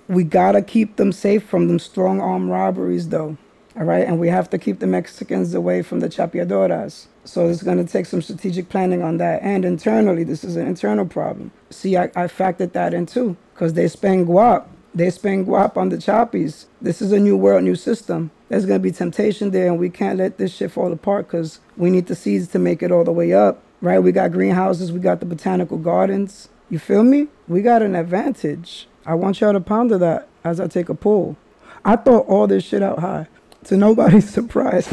[0.09, 3.37] We gotta keep them safe from them strong arm robberies, though.
[3.77, 7.07] All right, and we have to keep the Mexicans away from the chapeadoras.
[7.25, 9.43] So it's going to take some strategic planning on that.
[9.43, 11.53] And internally, this is an internal problem.
[11.71, 14.67] See, I, I factored that in too, because they spend guap.
[14.95, 16.67] They spend guap on the choppies.
[16.81, 18.31] This is a new world, new system.
[18.49, 21.61] There's going to be temptation there, and we can't let this shit fall apart because
[21.77, 23.63] we need the seeds to make it all the way up.
[23.81, 23.99] Right?
[23.99, 26.49] We got greenhouses, we got the botanical gardens.
[26.69, 27.29] You feel me?
[27.49, 28.87] We got an advantage.
[29.05, 31.37] I want y'all to ponder that as I take a pull.
[31.85, 33.27] I thought all this shit out high
[33.65, 34.93] to nobody's surprise.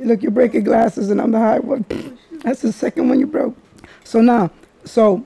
[0.00, 1.84] Look, you're breaking glasses and I'm the high one.
[2.42, 3.54] That's the second one you broke.
[4.02, 4.50] So now,
[4.84, 5.24] so,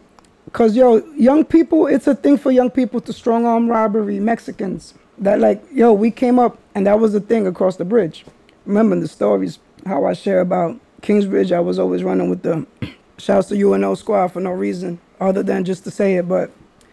[0.53, 4.95] cause yo, young people, it's a thing for young people to strong arm robbery Mexicans.
[5.19, 8.25] That like, yo, we came up and that was the thing across the bridge.
[8.67, 12.67] Remember the stories, how I share about Kingsbridge, I was always running with the
[13.19, 16.51] shouts to UNO squad for no reason other than just to say it, but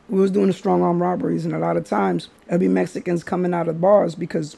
[0.07, 3.23] we was doing the strong arm robberies and a lot of times it'll be Mexicans
[3.23, 4.55] coming out of bars because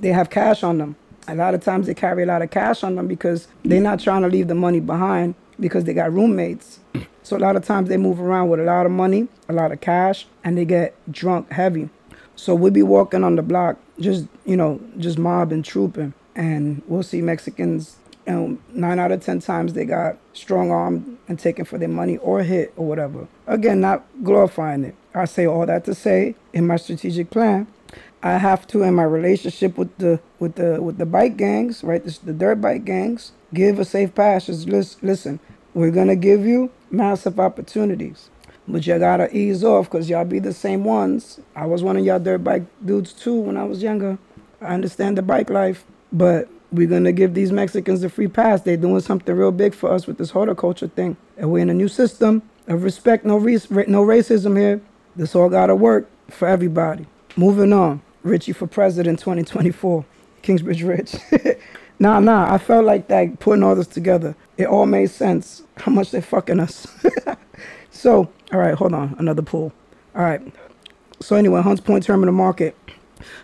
[0.00, 0.96] they have cash on them.
[1.28, 4.00] A lot of times they carry a lot of cash on them because they're not
[4.00, 6.80] trying to leave the money behind because they got roommates.
[7.22, 9.70] So a lot of times they move around with a lot of money, a lot
[9.70, 11.90] of cash, and they get drunk heavy.
[12.34, 17.02] So we'll be walking on the block, just you know, just mobbing, trooping, and we'll
[17.02, 17.96] see Mexicans.
[18.26, 22.18] Know, nine out of ten times they got strong armed and taken for their money
[22.18, 23.26] or hit or whatever.
[23.46, 24.94] Again, not glorifying it.
[25.14, 27.66] I say all that to say in my strategic plan,
[28.22, 32.02] I have to in my relationship with the with the with the bike gangs, right?
[32.02, 34.66] This, the dirt bike gangs, give a safe passage.
[34.66, 35.38] Listen,
[35.74, 38.30] we're gonna give you massive opportunities,
[38.66, 41.40] but you gotta ease off because y'all be the same ones.
[41.54, 44.18] I was one of y'all dirt bike dudes too when I was younger.
[44.60, 48.62] I understand the bike life, but we're gonna give these Mexicans a free pass.
[48.62, 51.74] They're doing something real big for us with this horticulture thing, and we're in a
[51.74, 53.24] new system of respect.
[53.24, 54.80] No re- no racism here.
[55.14, 57.06] This all gotta work for everybody.
[57.36, 58.02] Moving on.
[58.28, 60.04] Richie for president 2024.
[60.42, 61.16] Kingsbridge Rich.
[61.98, 62.52] nah, nah.
[62.52, 64.36] I felt like that putting all this together.
[64.56, 65.62] It all made sense.
[65.76, 66.86] How much they fucking us.
[67.90, 69.16] so, all right, hold on.
[69.18, 69.72] Another pool.
[70.14, 70.40] All right.
[71.20, 72.76] So anyway, Hunts Point Terminal Market.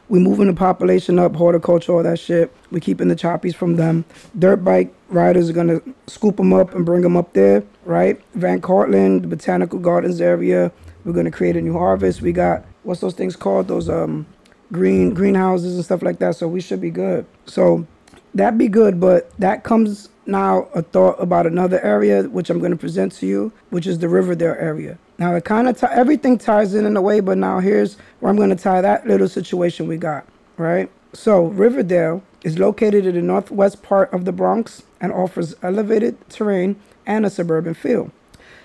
[0.08, 2.54] We moving the population up, horticulture, all that shit.
[2.70, 4.04] We keeping the choppies from them.
[4.38, 8.20] Dirt bike riders are gonna scoop them up and bring them up there, right?
[8.34, 10.70] Van Cortlandt, the Botanical Gardens area.
[11.04, 12.22] We're gonna create a new harvest.
[12.22, 13.68] We got what's those things called?
[13.68, 14.26] Those um
[14.72, 16.36] green greenhouses and stuff like that.
[16.36, 17.26] So we should be good.
[17.46, 17.86] So
[18.34, 22.72] that be good, but that comes now a thought about another area which I'm going
[22.72, 24.98] to present to you, which is the Riverdale area.
[25.18, 28.30] Now it kind of t- everything ties in in a way, but now here's where
[28.30, 30.26] I'm going to tie that little situation we got.
[30.56, 30.90] Right.
[31.12, 36.76] So Riverdale is located in the northwest part of the Bronx and offers elevated terrain
[37.06, 38.10] and a suburban feel.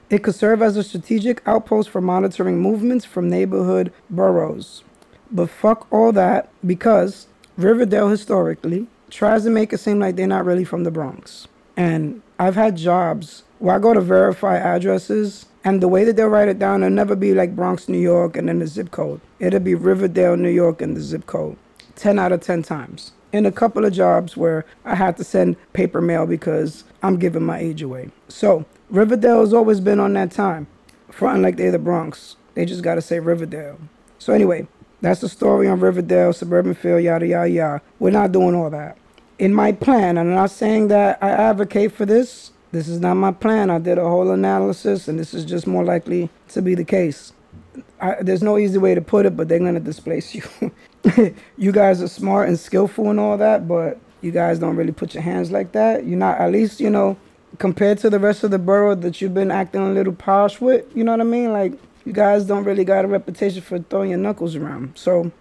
[0.09, 4.83] It could serve as a strategic outpost for monitoring movements from neighborhood boroughs.
[5.31, 7.27] But fuck all that because
[7.57, 11.47] Riverdale historically tries to make it seem like they're not really from the Bronx.
[11.75, 16.27] And I've had jobs where I go to verify addresses, and the way that they'll
[16.27, 19.19] write it down, it'll never be like Bronx, New York, and then the zip code.
[19.39, 21.57] It'll be Riverdale, New York, and the zip code.
[21.95, 23.11] 10 out of 10 times.
[23.33, 27.43] In a couple of jobs where I had to send paper mail because I'm giving
[27.43, 28.09] my age away.
[28.29, 30.67] So, Riverdale has always been on that time,
[31.11, 32.37] fronting like they're the Bronx.
[32.55, 33.77] They just gotta say Riverdale.
[34.17, 34.67] So, anyway,
[35.01, 37.81] That's the story on Riverdale, Suburban Field, yada, yada, yada.
[37.99, 38.97] We're not doing all that.
[39.37, 42.51] In my plan, I'm not saying that I advocate for this.
[42.71, 43.69] This is not my plan.
[43.69, 47.31] I did a whole analysis, and this is just more likely to be the case.
[48.01, 50.43] I, there's no easy way to put it, but they're going to displace you.
[51.57, 55.13] you guys are smart and skillful and all that, but you guys don't really put
[55.13, 56.05] your hands like that.
[56.05, 57.17] You're not, at least, you know,
[57.57, 60.85] compared to the rest of the borough that you've been acting a little posh with,
[60.95, 61.53] you know what I mean?
[61.53, 61.73] Like,
[62.09, 64.97] you guys don't really got a reputation for throwing your knuckles around.
[64.97, 65.31] So,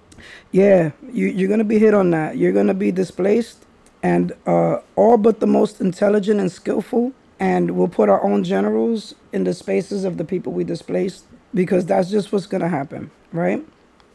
[0.52, 2.36] yeah, you, you're going to be hit on that.
[2.36, 3.64] You're going to be displaced,
[4.02, 7.12] and uh, all but the most intelligent and skillful.
[7.40, 11.86] And we'll put our own generals in the spaces of the people we displaced because
[11.86, 13.64] that's just what's going to happen, right?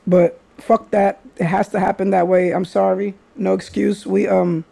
[0.06, 1.22] But fuck that.
[1.38, 2.52] It has to happen that way.
[2.52, 3.16] I'm sorry.
[3.36, 4.06] No excuse.
[4.06, 4.64] We um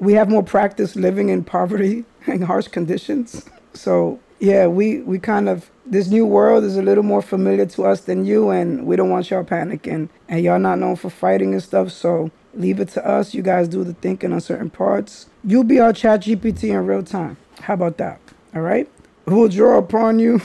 [0.00, 3.48] we have more practice living in poverty and harsh conditions.
[3.74, 7.84] So yeah, we we kind of this new world is a little more familiar to
[7.84, 10.08] us than you, and we don't want y'all panicking.
[10.28, 13.34] And y'all not known for fighting and stuff, so leave it to us.
[13.34, 15.26] You guys do the thinking on certain parts.
[15.44, 17.36] You'll be our ChatGPT in real time.
[17.60, 18.20] How about that?
[18.54, 18.88] All right.
[19.26, 20.40] We'll draw upon you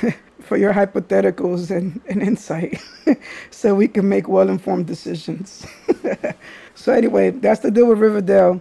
[0.40, 2.80] for your hypotheticals and, and insight
[3.50, 5.66] so we can make well informed decisions.
[6.74, 8.60] so, anyway, that's the deal with Riverdale.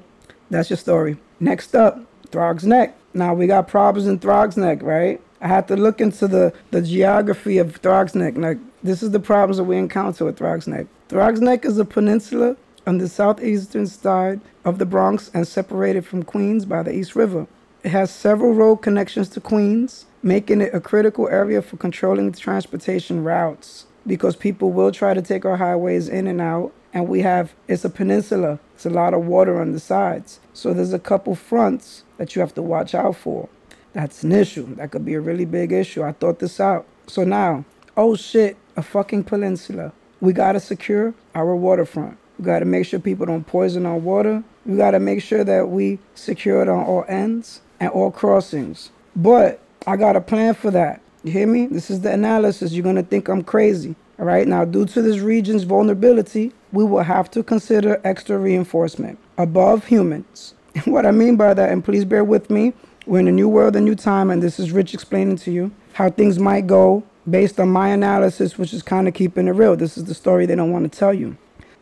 [0.49, 1.17] That's your story.
[1.39, 1.99] Next up,
[2.29, 2.97] Throg's Neck.
[3.13, 5.21] Now, we got problems in Throg's Neck, right?
[5.41, 8.37] I had to look into the, the geography of Throg's Neck.
[8.37, 10.87] Like, this is the problems that we encounter with Throg's Neck.
[11.09, 12.55] Throg's Neck is a peninsula
[12.87, 17.47] on the southeastern side of the Bronx and separated from Queens by the East River.
[17.83, 23.23] It has several road connections to Queens making it a critical area for controlling transportation
[23.23, 27.53] routes because people will try to take our highways in and out and we have
[27.67, 31.35] it's a peninsula it's a lot of water on the sides so there's a couple
[31.35, 33.49] fronts that you have to watch out for
[33.93, 37.23] that's an issue that could be a really big issue i thought this out so
[37.23, 37.65] now
[37.97, 39.91] oh shit a fucking peninsula
[40.21, 43.97] we got to secure our waterfront we got to make sure people don't poison our
[43.97, 48.11] water we got to make sure that we secure it on all ends and all
[48.11, 51.01] crossings but I got a plan for that.
[51.23, 51.65] You hear me?
[51.65, 52.71] This is the analysis.
[52.71, 53.95] You're to think I'm crazy.
[54.19, 54.47] All right.
[54.47, 60.53] Now, due to this region's vulnerability, we will have to consider extra reinforcement above humans.
[60.85, 62.73] what I mean by that, and please bear with me,
[63.05, 65.71] we're in a new world, a new time, and this is Rich explaining to you
[65.93, 69.75] how things might go based on my analysis, which is kind of keeping it real.
[69.75, 71.37] This is the story they don't want to tell you.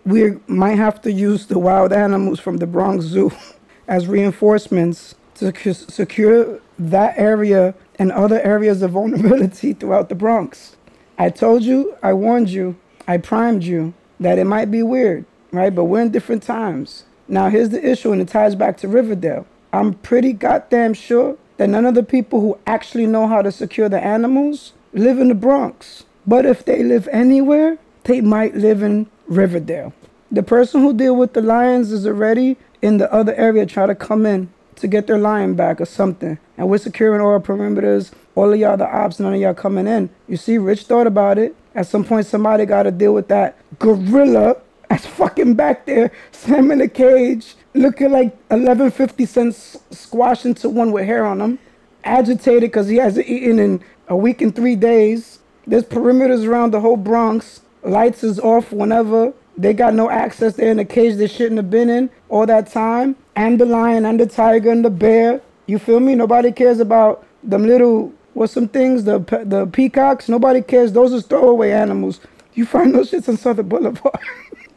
[0.06, 3.32] We might have to use the wild animals from the Bronx Zoo
[3.88, 10.78] as reinforcements to secure that area and other areas of vulnerability throughout the Bronx.
[11.18, 12.78] I told you, I warned you,
[13.08, 15.74] I primed you that it might be weird, right?
[15.74, 17.04] But we're in different times.
[17.32, 19.46] Now, here's the issue, and it ties back to Riverdale.
[19.72, 23.88] I'm pretty goddamn sure that none of the people who actually know how to secure
[23.88, 26.06] the animals live in the Bronx.
[26.26, 29.94] But if they live anywhere, they might live in Riverdale.
[30.32, 33.96] The person who deal with the lions is already in the other area trying to
[33.96, 36.40] come in to get their lion back or something.
[36.58, 38.12] And we're securing all our perimeters.
[38.34, 40.10] All of y'all the ops, none of y'all coming in.
[40.28, 41.56] You see, Rich thought about it.
[41.76, 44.56] At some point, somebody got to deal with that gorilla
[44.90, 50.92] that's fucking back there, Sam in a cage, looking like 1150 cents squashed into one
[50.92, 51.60] with hair on him.
[52.04, 55.40] Agitated because he hasn't eaten in a week and three days.
[55.68, 57.62] There's perimeters around the whole Bronx.
[57.84, 59.32] Lights is off whenever.
[59.58, 60.56] They got no access.
[60.56, 63.16] They're in a cage they shouldn't have been in all that time.
[63.36, 65.42] And the lion and the tiger and the bear.
[65.68, 66.16] You feel me?
[66.16, 69.04] Nobody cares about them little, what's some things?
[69.04, 70.30] The the peacocks.
[70.30, 70.94] Nobody cares.
[70.94, 72.20] Those are throwaway animals.
[72.54, 74.20] You find those shits on Southern Boulevard.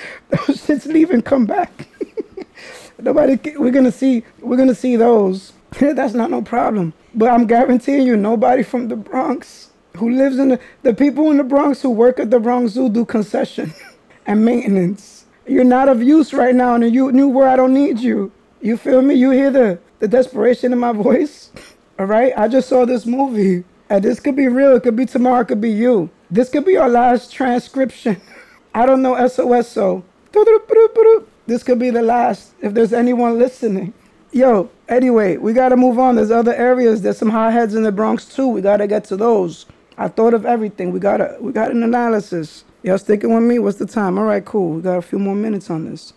[0.30, 1.86] those shits leave and come back.
[2.98, 3.38] Nobody.
[3.56, 4.24] We're gonna see.
[4.40, 5.52] We're gonna see those.
[5.80, 6.92] That's not no problem.
[7.14, 11.38] But I'm guaranteeing you, nobody from the Bronx who lives in the the people in
[11.38, 13.72] the Bronx who work at the Bronx Zoo do concession.
[14.26, 15.24] and maintenance.
[15.46, 17.48] You're not of use right now in a new world.
[17.48, 18.30] I don't need you.
[18.60, 19.14] You feel me?
[19.14, 21.50] You hear the, the desperation in my voice?
[21.98, 22.32] All right?
[22.36, 23.64] I just saw this movie.
[23.88, 24.76] And this could be real.
[24.76, 25.40] It could be tomorrow.
[25.40, 26.10] It could be you.
[26.30, 28.20] This could be our last transcription.
[28.72, 30.04] I don't know SOS, so
[31.46, 33.92] this could be the last if there's anyone listening.
[34.32, 36.14] Yo, anyway, we gotta move on.
[36.14, 37.02] There's other areas.
[37.02, 38.46] There's some hotheads in the Bronx too.
[38.46, 39.66] We gotta get to those.
[39.98, 40.92] I thought of everything.
[40.92, 42.64] We gotta we got an analysis.
[42.84, 43.58] Y'all sticking with me?
[43.58, 44.18] What's the time?
[44.18, 44.74] All right, cool.
[44.74, 46.12] We got a few more minutes on this.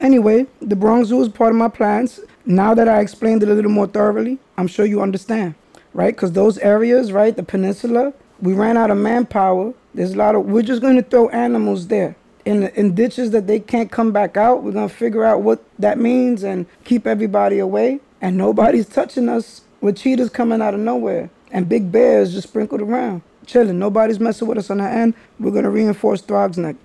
[0.00, 2.20] Anyway, the Bronx Zoo is part of my plans.
[2.44, 5.56] Now that I explained it a little more thoroughly, I'm sure you understand,
[5.92, 6.14] right?
[6.14, 9.74] Because those areas, right, the peninsula, we ran out of manpower.
[9.96, 13.46] There's a lot of, we're just going to throw animals there in, in ditches that
[13.46, 14.62] they can't come back out.
[14.62, 18.00] We're going to figure out what that means and keep everybody away.
[18.20, 22.82] And nobody's touching us with cheetahs coming out of nowhere and big bears just sprinkled
[22.82, 23.22] around.
[23.46, 23.78] chilling.
[23.78, 25.14] Nobody's messing with us on that end.
[25.38, 26.76] We're gonna reinforce Throgs Neck.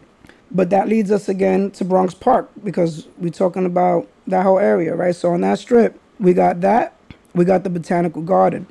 [0.51, 4.95] But that leads us again to Bronx Park because we're talking about that whole area,
[4.95, 5.15] right?
[5.15, 6.93] So on that strip, we got that,
[7.33, 8.67] we got the Botanical Garden.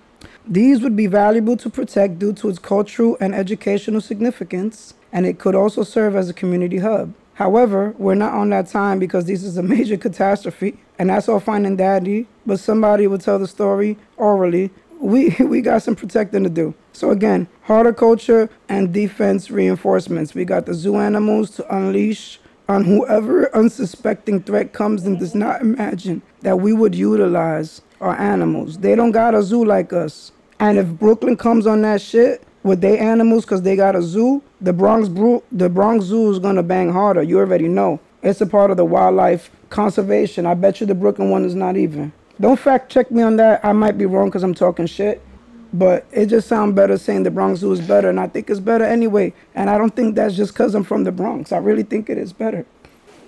[0.46, 5.38] These would be valuable to protect due to its cultural and educational significance, and it
[5.38, 7.14] could also serve as a community hub.
[7.34, 11.40] However, we're not on that time because this is a major catastrophe, and that's all
[11.40, 12.26] fine and dandy.
[12.46, 14.70] But somebody would tell the story orally.
[14.98, 16.74] We we got some protecting to do.
[16.92, 20.34] So again, horticulture and defense reinforcements.
[20.34, 25.60] We got the zoo animals to unleash on whoever unsuspecting threat comes and does not
[25.60, 28.78] imagine that we would utilize our animals.
[28.78, 30.32] They don't got a zoo like us.
[30.58, 34.42] And if Brooklyn comes on that shit with their animals because they got a zoo,
[34.60, 37.22] the Bronx Bro- the Bronx Zoo is gonna bang harder.
[37.22, 38.00] You already know.
[38.22, 40.44] It's a part of the wildlife conservation.
[40.44, 42.12] I bet you the Brooklyn one is not even.
[42.40, 43.64] Don't fact check me on that.
[43.64, 45.22] I might be wrong because I'm talking shit.
[45.72, 48.58] But it just sounds better saying the Bronx Zoo is better, and I think it's
[48.58, 49.32] better anyway.
[49.54, 51.52] And I don't think that's just because I'm from the Bronx.
[51.52, 52.66] I really think it is better.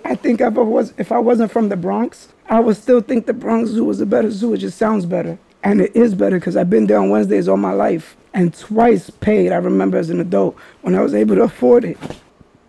[0.03, 3.25] I think if I was if I wasn't from the Bronx, I would still think
[3.25, 4.53] the Bronx Zoo was a better zoo.
[4.53, 7.57] It just sounds better, and it is better because I've been there on Wednesdays all
[7.57, 9.51] my life, and twice paid.
[9.51, 11.97] I remember as an adult when I was able to afford it.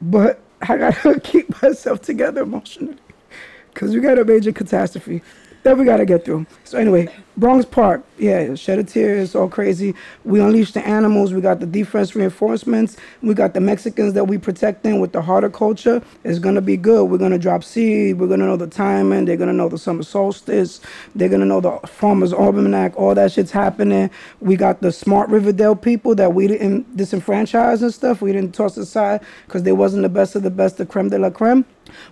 [0.01, 2.97] But I gotta keep myself together emotionally
[3.73, 5.23] because we got a major catastrophe
[5.65, 6.47] that we gotta get through.
[6.63, 9.95] So anyway, Bronx Park, yeah, shed a tear, it's all crazy.
[10.25, 14.39] We unleashed the animals, we got the defense reinforcements, we got the Mexicans that we
[14.39, 16.03] protecting with the horticulture.
[16.23, 17.05] It's gonna be good.
[17.07, 20.81] We're gonna drop seed, we're gonna know the timing, they're gonna know the summer solstice,
[21.15, 24.11] they're gonna know the farmer's almanac, all that shit's happening.
[24.41, 28.77] We got the smart Riverdale people that we didn't disenfranchise and stuff, we didn't toss
[28.77, 31.65] aside because they wasn't the best of the best, the creme de la creme.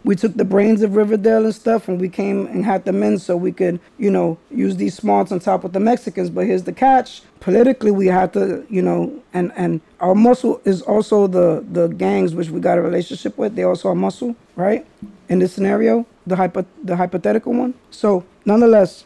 [0.04, 3.18] We took the brains of Riverdale and stuff, and we came and had them in
[3.18, 6.30] so we could, you know, use these smarts on top of the Mexicans.
[6.30, 10.82] But here's the catch: politically, we had to, you know, and and our muscle is
[10.82, 13.54] also the the gangs which we got a relationship with.
[13.56, 14.86] They also are muscle, right?
[15.28, 17.74] In this scenario, the hypo, the hypothetical one.
[17.90, 19.04] So, nonetheless,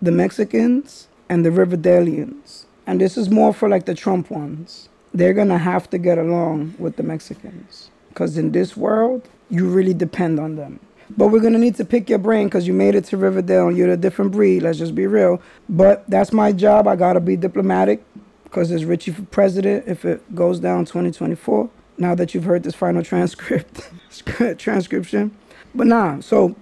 [0.00, 4.88] the Mexicans and the Riverdalians, and this is more for like the Trump ones.
[5.12, 9.94] They're gonna have to get along with the Mexicans, because in this world, you really
[9.94, 10.80] depend on them.
[11.16, 13.76] But we're gonna need to pick your brain because you made it to Riverdale and
[13.76, 14.62] you're a different breed.
[14.62, 15.40] Let's just be real.
[15.68, 16.88] But that's my job.
[16.88, 18.02] I gotta be diplomatic
[18.44, 21.70] because there's Richie for president if it goes down 2024.
[21.98, 23.88] Now that you've heard this final transcript,
[24.58, 25.36] transcription.
[25.74, 26.56] But nah, so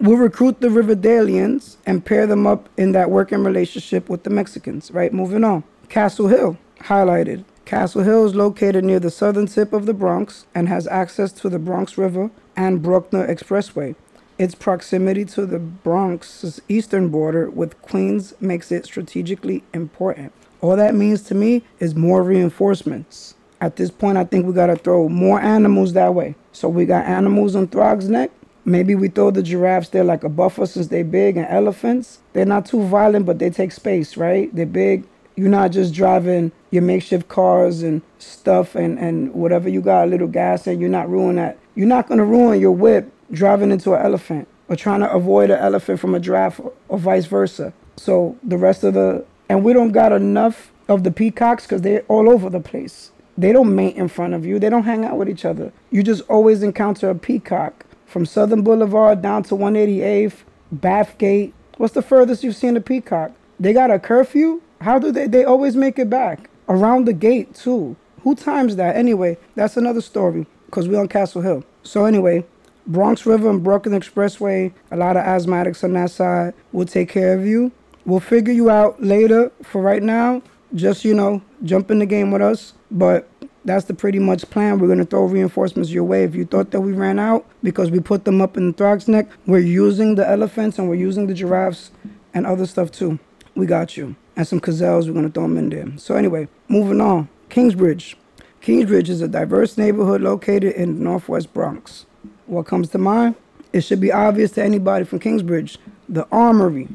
[0.00, 4.90] we'll recruit the Riverdalians and pair them up in that working relationship with the Mexicans,
[4.90, 5.12] right?
[5.12, 5.64] Moving on.
[5.88, 7.44] Castle Hill, highlighted.
[7.64, 11.48] Castle Hill is located near the southern tip of the Bronx and has access to
[11.48, 13.94] the Bronx River and Bruckner Expressway.
[14.38, 20.32] Its proximity to the Bronx's eastern border with Queens makes it strategically important.
[20.60, 23.34] All that means to me is more reinforcements.
[23.60, 26.34] At this point, I think we gotta throw more animals that way.
[26.52, 28.30] So we got animals on Throg's Neck.
[28.64, 32.18] Maybe we throw the giraffes there like a buffer since they're big and elephants.
[32.32, 34.54] They're not too violent, but they take space, right?
[34.54, 35.04] They're big.
[35.36, 40.10] You're not just driving your makeshift cars and stuff and, and whatever you got a
[40.10, 41.58] little gas and you're not ruining that.
[41.74, 45.58] You're not gonna ruin your whip driving into an elephant or trying to avoid an
[45.58, 47.72] elephant from a giraffe or, or vice versa.
[47.96, 52.04] So the rest of the and we don't got enough of the peacocks because they're
[52.08, 53.10] all over the place.
[53.36, 54.58] They don't mate in front of you.
[54.58, 55.72] They don't hang out with each other.
[55.90, 61.52] You just always encounter a peacock from Southern Boulevard down to 188th, Bathgate.
[61.78, 63.32] What's the furthest you've seen a peacock?
[63.58, 64.60] They got a curfew.
[64.82, 65.26] How do they?
[65.26, 67.96] They always make it back around the gate too.
[68.22, 69.38] Who times that anyway?
[69.54, 71.64] That's another story because we're on Castle Hill.
[71.82, 72.44] So anyway,
[72.86, 74.72] Bronx River and Bruckner Expressway.
[74.90, 76.54] A lot of asthmatics on that side.
[76.72, 77.70] We'll take care of you.
[78.04, 79.52] We'll figure you out later.
[79.62, 80.42] For right now,
[80.74, 82.74] just you know, jump in the game with us.
[82.90, 83.28] But
[83.64, 84.80] that's the pretty much plan.
[84.80, 86.24] We're gonna throw reinforcements your way.
[86.24, 89.06] If you thought that we ran out because we put them up in the Throgs
[89.06, 91.92] Neck, we're using the elephants and we're using the giraffes
[92.34, 93.20] and other stuff too.
[93.54, 94.16] We got you.
[94.36, 95.88] And some gazelles, we're gonna throw them in there.
[95.96, 97.28] So anyway, moving on.
[97.48, 98.16] Kingsbridge.
[98.60, 102.06] Kingsbridge is a diverse neighborhood located in Northwest Bronx.
[102.46, 103.34] What comes to mind?
[103.72, 105.78] It should be obvious to anybody from Kingsbridge.
[106.08, 106.88] The Armory.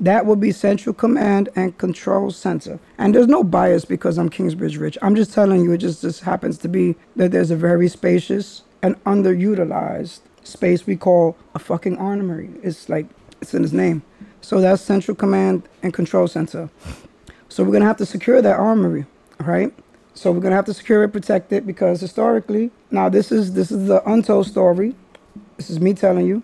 [0.00, 2.80] That will be Central Command and Control Center.
[2.98, 4.98] And there's no bias because I'm Kingsbridge Rich.
[5.02, 8.62] I'm just telling you, it just, just happens to be that there's a very spacious
[8.82, 12.50] and underutilized space we call a fucking armory.
[12.62, 13.06] It's like,
[13.40, 14.02] it's in its name.
[14.42, 16.68] So that's Central Command and Control Center.
[17.48, 19.06] So we're gonna have to secure that armory,
[19.38, 19.72] right?
[20.14, 23.70] So we're gonna have to secure it, protect it, because historically, now this is this
[23.70, 24.94] is the untold story.
[25.56, 26.42] This is me telling you.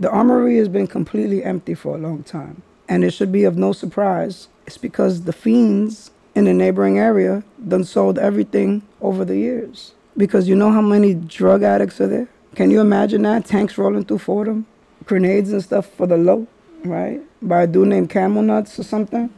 [0.00, 2.62] The armory has been completely empty for a long time.
[2.88, 4.48] And it should be of no surprise.
[4.66, 9.92] It's because the fiends in the neighboring area done sold everything over the years.
[10.16, 12.28] Because you know how many drug addicts are there?
[12.56, 13.46] Can you imagine that?
[13.46, 14.66] Tanks rolling through Fordham,
[15.04, 16.46] grenades and stuff for the low,
[16.84, 17.20] right?
[17.40, 19.30] By a dude named Camel Nuts or something.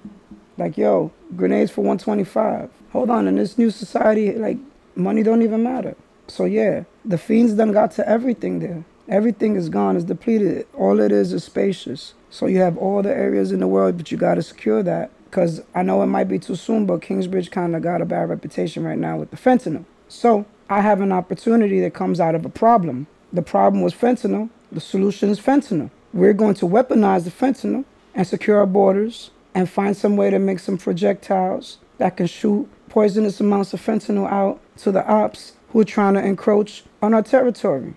[0.57, 2.71] Like, yo, grenades for 125.
[2.93, 4.59] Hold on, in this new society, like,
[4.95, 5.97] money don't even matter.
[6.29, 8.85] So yeah, the fiends done got to everything there.
[9.09, 10.67] Everything is gone, it's depleted.
[10.75, 12.15] All it is is spacious.
[12.31, 15.11] So you have all the areas in the world, but you got to secure that.
[15.27, 18.31] Because I know it might be too soon, but Kingsbridge kind of got a bad
[18.31, 19.85] reputation right now with the fentanyl.
[20.09, 23.09] So I have an opportunity that comes out of a problem.
[23.33, 24.49] The problem was fentanyl.
[24.71, 25.91] The solution is fentanyl.
[26.15, 27.85] We're going to weaponize the fentanyl
[28.15, 32.69] and secure our borders and find some way to make some projectiles that can shoot
[32.89, 37.23] poisonous amounts of fentanyl out to the ops who are trying to encroach on our
[37.23, 37.95] territory.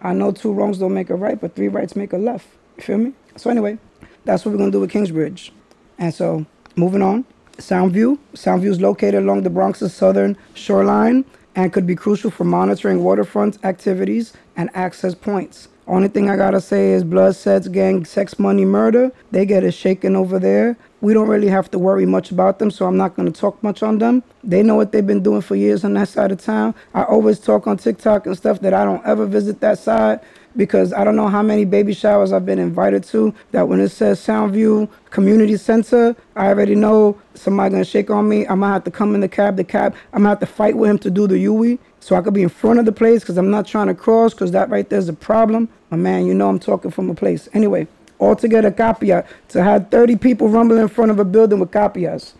[0.00, 2.46] I know two wrongs don't make a right, but three rights make a left.
[2.76, 3.14] You feel me?
[3.34, 3.78] So anyway,
[4.24, 5.52] that's what we're gonna do with Kingsbridge.
[5.98, 6.46] And so
[6.76, 7.24] moving on,
[7.56, 8.16] Soundview.
[8.34, 11.24] Soundview is located along the Bronx's southern shoreline
[11.56, 15.66] and could be crucial for monitoring waterfront activities and access points.
[15.88, 19.12] Only thing I gotta say is blood, sets, gang, sex, money, murder.
[19.30, 20.76] They get it shaken over there.
[21.00, 23.84] We don't really have to worry much about them, so I'm not gonna talk much
[23.84, 24.24] on them.
[24.42, 26.74] They know what they've been doing for years on that side of town.
[26.92, 30.20] I always talk on TikTok and stuff that I don't ever visit that side
[30.56, 33.90] because I don't know how many baby showers I've been invited to that when it
[33.90, 38.46] says Soundview Community Center, I already know somebody gonna shake on me.
[38.46, 39.94] I'm gonna have to come in the cab, the cab.
[40.12, 42.44] I'm gonna have to fight with him to do the Yui so I could be
[42.44, 45.08] in front of the place because I'm not trying to cross because that right there's
[45.08, 45.68] a problem.
[45.90, 47.48] My man, you know I'm talking from a place.
[47.52, 47.88] Anyway,
[48.20, 52.34] altogether Capia to have 30 people rumble in front of a building with Capias.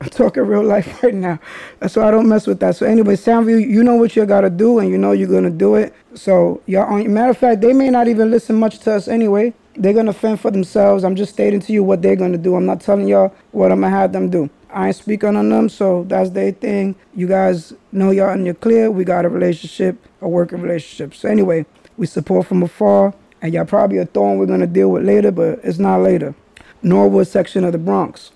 [0.00, 1.38] I'm talking real life right now.
[1.86, 2.76] So I don't mess with that.
[2.76, 5.74] So anyway, Soundview, you know what you gotta do and you know you're gonna do
[5.74, 5.94] it.
[6.14, 9.54] So y'all matter of fact, they may not even listen much to us anyway.
[9.76, 11.04] They're gonna fend for themselves.
[11.04, 12.54] I'm just stating to you what they're gonna do.
[12.56, 14.50] I'm not telling y'all what I'm gonna have them do.
[14.70, 16.94] I ain't speaking on them, so that's their thing.
[17.14, 18.90] You guys know y'all and you're clear.
[18.90, 21.14] We got a relationship, a working relationship.
[21.14, 21.64] So anyway,
[21.96, 25.60] we support from afar, and y'all probably a thorn we're gonna deal with later, but
[25.62, 26.34] it's not later.
[26.82, 28.30] Norwood section of the Bronx.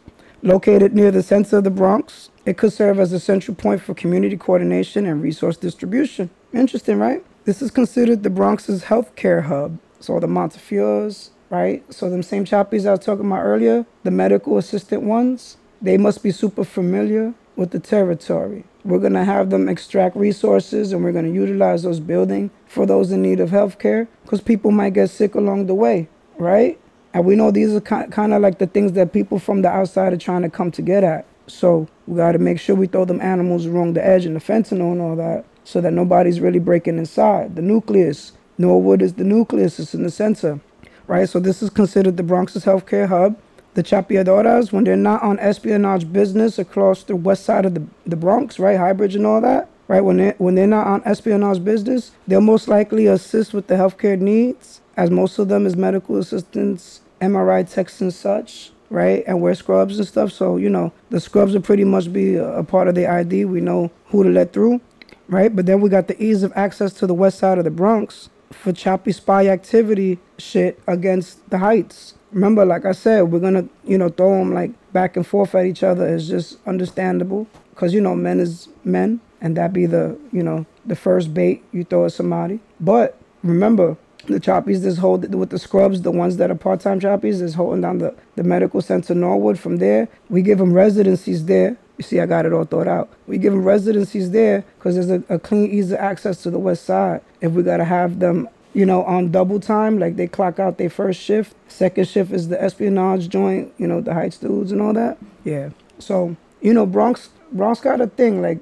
[0.45, 3.95] Located near the center of the Bronx, it could serve as a central point for
[3.95, 6.31] community coordination and resource distribution.
[6.53, 7.25] Interesting, right?
[7.45, 9.79] This is considered the Bronx's healthcare hub.
[10.01, 11.85] So the Montefiores, right?
[11.95, 16.25] So them same chappies I was talking about earlier, the medical assistant ones, they must
[16.25, 18.65] be super familiar with the territory.
[18.85, 22.85] We're going to have them extract resources and we're going to utilize those buildings for
[22.85, 26.81] those in need of healthcare because people might get sick along the way, right?
[27.15, 30.13] And we know these are kind of like the things that people from the outside
[30.13, 31.27] are trying to come to get at.
[31.47, 34.41] So we got to make sure we throw them animals along the edge and the
[34.41, 37.57] fentanyl and all that so that nobody's really breaking inside.
[37.57, 40.61] The nucleus, Norwood is the nucleus, it's in the center,
[41.07, 41.29] right?
[41.29, 43.37] So this is considered the Bronx's healthcare hub.
[43.75, 48.17] The chapeadoras, when they're not on espionage business across the west side of the, the
[48.17, 48.79] Bronx, right?
[48.79, 50.03] Highbridge and all that, right?
[50.03, 54.21] When they when they're not on espionage business, they'll most likely assist with the healthcare
[54.21, 59.25] needs, as most of them is medical assistants MRI techs and such, right?
[59.27, 60.33] And wear scrubs and stuff.
[60.33, 63.45] So, you know, the scrubs will pretty much be a, part of the ID.
[63.45, 64.81] We know who to let through,
[65.29, 65.55] right?
[65.55, 68.29] But then we got the ease of access to the west side of the Bronx
[68.51, 72.15] for choppy spy activity shit against the Heights.
[72.33, 75.67] Remember, like I said, we're gonna, you know, throw them like back and forth at
[75.67, 76.07] each other.
[76.07, 80.67] It's just understandable because, you know, men is men and that be the, you know,
[80.85, 82.61] the first bait you throw at somebody.
[82.81, 83.97] But remember,
[84.27, 87.81] the choppies this hold with the scrubs, the ones that are part-time choppies is holding
[87.81, 89.59] down the, the medical center Norwood.
[89.59, 91.77] From there, we give them residencies there.
[91.99, 93.11] You see, I got it all thought out.
[93.27, 96.85] We give them residencies there because there's a, a clean, easy access to the west
[96.85, 97.21] side.
[97.41, 100.91] If we gotta have them, you know, on double time, like they clock out their
[100.91, 101.55] first shift.
[101.69, 105.19] Second shift is the espionage joint, you know, the Heights dudes and all that.
[105.45, 105.71] Yeah.
[105.99, 108.61] So, you know, Bronx Bronx got a thing like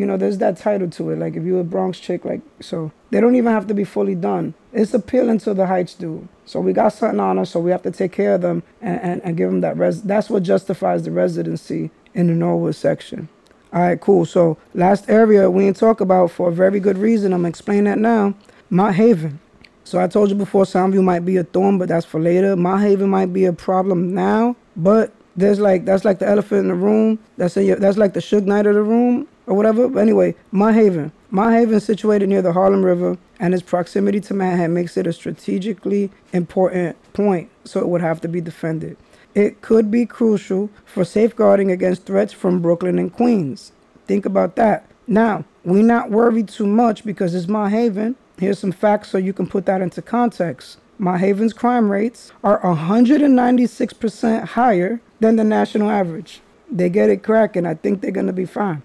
[0.00, 1.18] you know, there's that title to it.
[1.18, 4.14] Like if you're a Bronx chick, like so they don't even have to be fully
[4.14, 4.54] done.
[4.72, 6.26] It's appealing to the Heights dude.
[6.46, 8.98] So we got something on us, so we have to take care of them and,
[9.02, 10.02] and, and give them that res.
[10.02, 13.28] That's what justifies the residency in the Norwood section.
[13.74, 14.24] All right, cool.
[14.24, 17.34] So last area we didn't talk about for a very good reason.
[17.34, 18.32] I'm gonna explain that now.
[18.70, 19.38] Mott Haven.
[19.84, 22.56] So I told you before, Soundview might be a thorn, but that's for later.
[22.56, 26.68] Mott Haven might be a problem now, but there's like that's like the elephant in
[26.68, 27.18] the room.
[27.36, 29.88] That's in your, that's like the Suge Knight of the room or whatever.
[29.88, 31.10] But anyway, Mott Haven.
[31.30, 35.06] Mott Haven is situated near the Harlem River, and its proximity to Manhattan makes it
[35.08, 38.96] a strategically important point, so it would have to be defended.
[39.34, 43.72] It could be crucial for safeguarding against threats from Brooklyn and Queens.
[44.06, 44.86] Think about that.
[45.06, 48.16] Now, we not worried too much because it's Mott Haven.
[48.38, 50.78] Here's some facts so you can put that into context.
[50.98, 56.40] Mott Haven's crime rates are 196% higher than the national average.
[56.70, 57.66] they get it cracking.
[57.66, 58.82] I think they're going to be fine.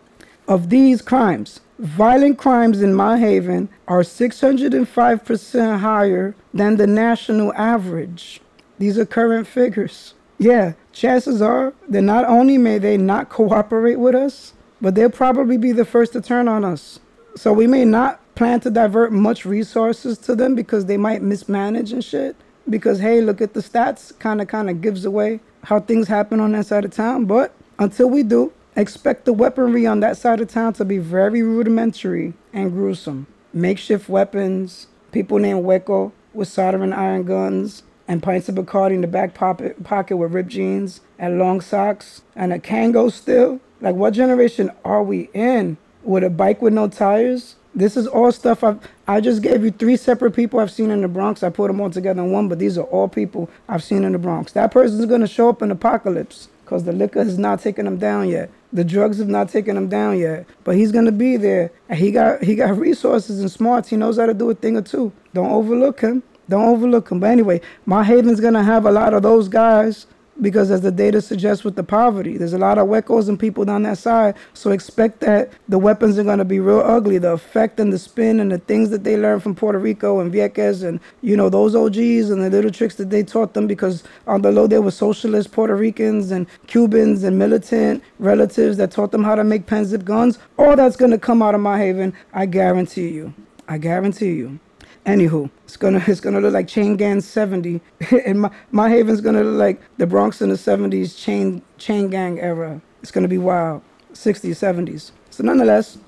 [0.47, 8.41] Of these crimes, violent crimes in Mott Haven are 605% higher than the national average.
[8.77, 10.13] These are current figures.
[10.37, 15.57] Yeah, chances are that not only may they not cooperate with us, but they'll probably
[15.57, 16.99] be the first to turn on us.
[17.35, 21.91] So we may not plan to divert much resources to them because they might mismanage
[21.91, 22.35] and shit.
[22.69, 26.39] Because hey, look at the stats, kind of kind of gives away how things happen
[26.39, 27.25] on that side of town.
[27.25, 31.41] But until we do, expect the weaponry on that side of town to be very
[31.41, 33.27] rudimentary and gruesome.
[33.53, 39.07] Makeshift weapons, people named Weko with soldering iron guns, and pints of Bacardi in the
[39.07, 43.59] back pocket, pocket with ripped jeans and long socks, and a Kangol still.
[43.81, 45.77] Like, what generation are we in?
[46.03, 47.55] With a bike with no tires?
[47.73, 48.79] This is all stuff I've.
[49.07, 51.43] I just gave you three separate people I've seen in the Bronx.
[51.43, 54.13] I put them all together in one, but these are all people I've seen in
[54.13, 54.53] the Bronx.
[54.53, 58.29] That person's gonna show up in Apocalypse because the liquor has not taken them down
[58.29, 58.49] yet.
[58.75, 60.45] The drugs have not taken him down yet.
[60.65, 63.87] But he's gonna be there, and he got he got resources and smarts.
[63.87, 65.13] He knows how to do a thing or two.
[65.33, 66.23] Don't overlook him.
[66.49, 67.21] Don't overlook him.
[67.21, 70.07] But anyway, Mott Haven's gonna have a lot of those guys
[70.41, 73.65] because as the data suggests with the poverty, there's a lot of huecos and people
[73.65, 74.35] down that side.
[74.53, 77.17] So expect that the weapons are going to be real ugly.
[77.17, 80.33] The effect and the spin and the things that they learned from Puerto Rico and
[80.33, 84.03] Vieques and, you know, those OGs and the little tricks that they taught them because
[84.27, 89.11] on the low, they were socialist Puerto Ricans and Cubans and militant relatives that taught
[89.11, 90.37] them how to make pen zip guns.
[90.57, 92.13] All that's going to come out of Mott Haven.
[92.33, 93.33] I guarantee you.
[93.67, 94.59] I guarantee you.
[95.05, 97.79] Anywho, it's gonna it's gonna look like Chain Gang 70,
[98.25, 102.39] and my Mott Haven's gonna look like the Bronx in the 70s chain chain gang
[102.39, 102.81] era.
[103.01, 103.83] It's gonna be wild,
[104.13, 105.11] 60s, 70s.
[105.29, 105.99] So nonetheless,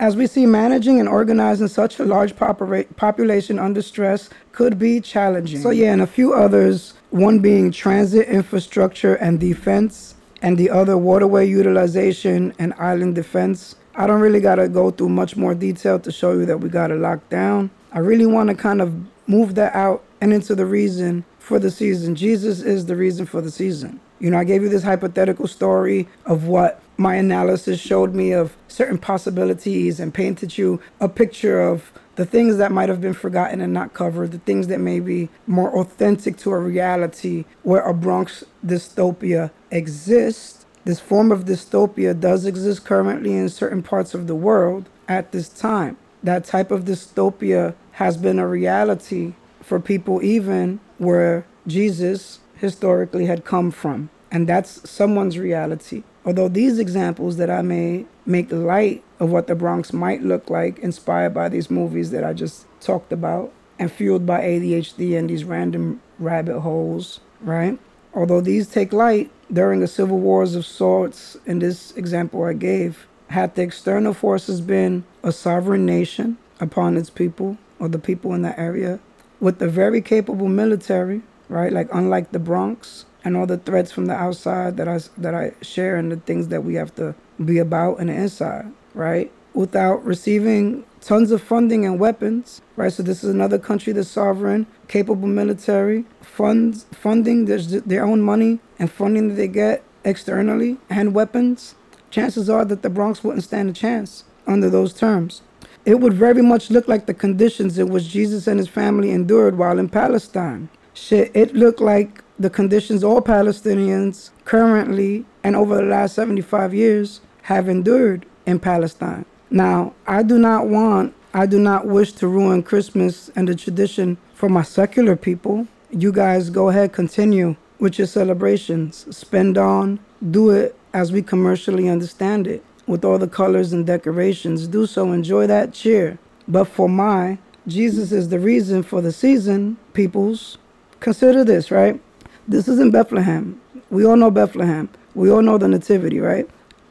[0.00, 5.60] as we see, managing and organizing such a large population under stress could be challenging.
[5.60, 6.94] So yeah, and a few others.
[7.10, 13.74] One being transit infrastructure and defense, and the other waterway utilization and island defense.
[13.98, 16.92] I don't really gotta go through much more detail to show you that we got
[16.92, 17.70] it locked down.
[17.90, 18.94] I really want to kind of
[19.26, 22.14] move that out and into the reason for the season.
[22.14, 23.98] Jesus is the reason for the season.
[24.20, 28.56] You know, I gave you this hypothetical story of what my analysis showed me of
[28.68, 33.60] certain possibilities and painted you a picture of the things that might have been forgotten
[33.60, 37.94] and not covered, the things that may be more authentic to a reality where a
[37.94, 40.57] Bronx dystopia exists.
[40.88, 45.50] This form of dystopia does exist currently in certain parts of the world at this
[45.50, 53.26] time that type of dystopia has been a reality for people even where Jesus historically
[53.26, 54.08] had come from.
[54.30, 56.04] And that's someone's reality.
[56.24, 60.78] Although these examples that I may make light of what the Bronx might look like,
[60.78, 65.44] inspired by these movies that I just talked about, and fueled by ADHD and these
[65.44, 67.78] random rabbit holes, right?
[68.14, 73.06] Although these take light during the civil wars of sorts, in this example I gave,
[73.28, 78.42] had the external forces been a sovereign nation upon its people or the people in
[78.42, 78.98] that area
[79.40, 81.72] with a very capable military, right?
[81.72, 85.52] Like unlike the Bronx and all the threats from the outside that I that I
[85.62, 89.30] share and the things that we have to be about in the inside, right?
[89.54, 92.92] Without receiving tons of funding and weapons, right?
[92.92, 98.90] So this is another country that's sovereign, capable military, funds funding their own money and
[98.90, 101.74] funding that they get externally and weapons
[102.10, 105.42] chances are that the Bronx wouldn't stand a chance under those terms.
[105.84, 109.56] It would very much look like the conditions in which Jesus and his family endured
[109.56, 110.68] while in Palestine.
[110.94, 117.20] Shit, it looked like the conditions all Palestinians currently and over the last 75 years
[117.42, 119.24] have endured in Palestine.
[119.50, 124.18] Now, I do not want, I do not wish to ruin Christmas and the tradition
[124.34, 125.66] for my secular people.
[125.90, 129.06] You guys go ahead, continue with your celebrations.
[129.16, 134.66] Spend on, do it as we commercially understand it, with all the colors and decorations.
[134.66, 136.18] Do so, enjoy that cheer.
[136.46, 140.58] But for my, Jesus is the reason for the season, peoples.
[141.00, 142.00] Consider this, right?
[142.46, 143.60] This is in Bethlehem.
[143.90, 144.88] We all know Bethlehem.
[145.14, 146.48] We all know the Nativity, right?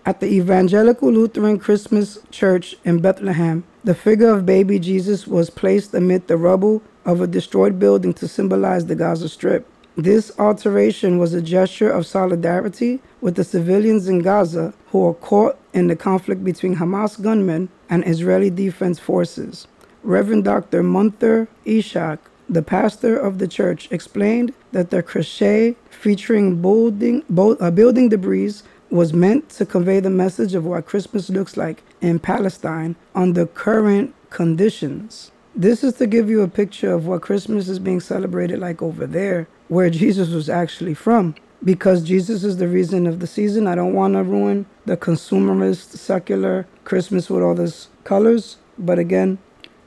[0.08, 5.94] At the Evangelical Lutheran Christmas Church in Bethlehem, the figure of baby Jesus was placed
[5.94, 9.68] amid the rubble of a destroyed building to symbolize the Gaza Strip.
[9.98, 15.58] This alteration was a gesture of solidarity with the civilians in Gaza who are caught
[15.74, 19.68] in the conflict between Hamas gunmen and Israeli defense forces.
[20.04, 20.84] Reverend Dr.
[20.84, 27.24] Munther Isaac, the pastor of the church, explained that the crochet featuring building,
[27.60, 32.20] uh, building debris was meant to convey the message of what Christmas looks like in
[32.20, 35.32] Palestine under current conditions.
[35.56, 39.08] This is to give you a picture of what Christmas is being celebrated like over
[39.08, 41.36] there, where Jesus was actually from.
[41.64, 43.68] because Jesus is the reason of the season.
[43.68, 48.58] I don't want to ruin the consumerist, secular Christmas with all these colors.
[48.78, 49.40] But again,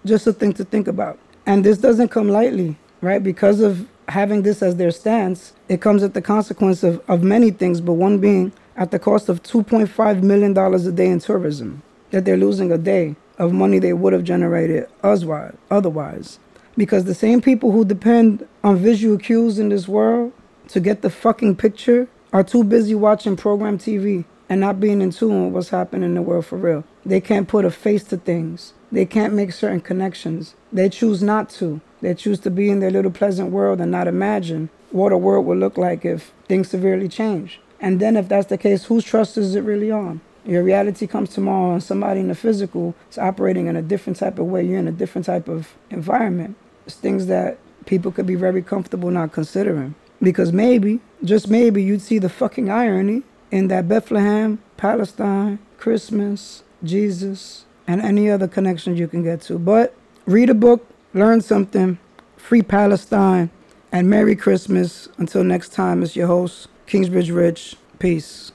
[0.04, 1.18] just a thing to think about.
[1.46, 3.22] And this doesn't come lightly, right?
[3.22, 7.50] Because of having this as their stance, it comes at the consequence of, of many
[7.50, 12.24] things, but one being at the cost of $2.5 million a day in tourism that
[12.24, 16.38] they're losing a day of money they would have generated otherwise.
[16.76, 20.32] Because the same people who depend on visual cues in this world
[20.68, 25.10] to get the fucking picture are too busy watching program TV and not being in
[25.10, 26.82] tune with what's happening in the world for real.
[27.04, 28.72] They can't put a face to things.
[28.90, 30.54] They can't make certain connections.
[30.72, 31.82] They choose not to.
[32.00, 35.44] They choose to be in their little pleasant world and not imagine what a world
[35.46, 37.60] would look like if things severely change.
[37.80, 40.20] And then, if that's the case, whose trust is it really on?
[40.44, 44.38] Your reality comes tomorrow, and somebody in the physical is operating in a different type
[44.38, 44.64] of way.
[44.64, 46.56] You're in a different type of environment.
[46.86, 49.94] It's things that people could be very comfortable not considering.
[50.22, 57.64] Because maybe, just maybe, you'd see the fucking irony in that Bethlehem, Palestine, Christmas, Jesus,
[57.86, 59.58] and any other connections you can get to.
[59.58, 59.94] But
[60.26, 61.98] read a book, learn something,
[62.36, 63.50] free Palestine,
[63.92, 65.08] and Merry Christmas.
[65.18, 67.76] Until next time, it's your host, Kingsbridge Rich.
[68.00, 68.50] Peace.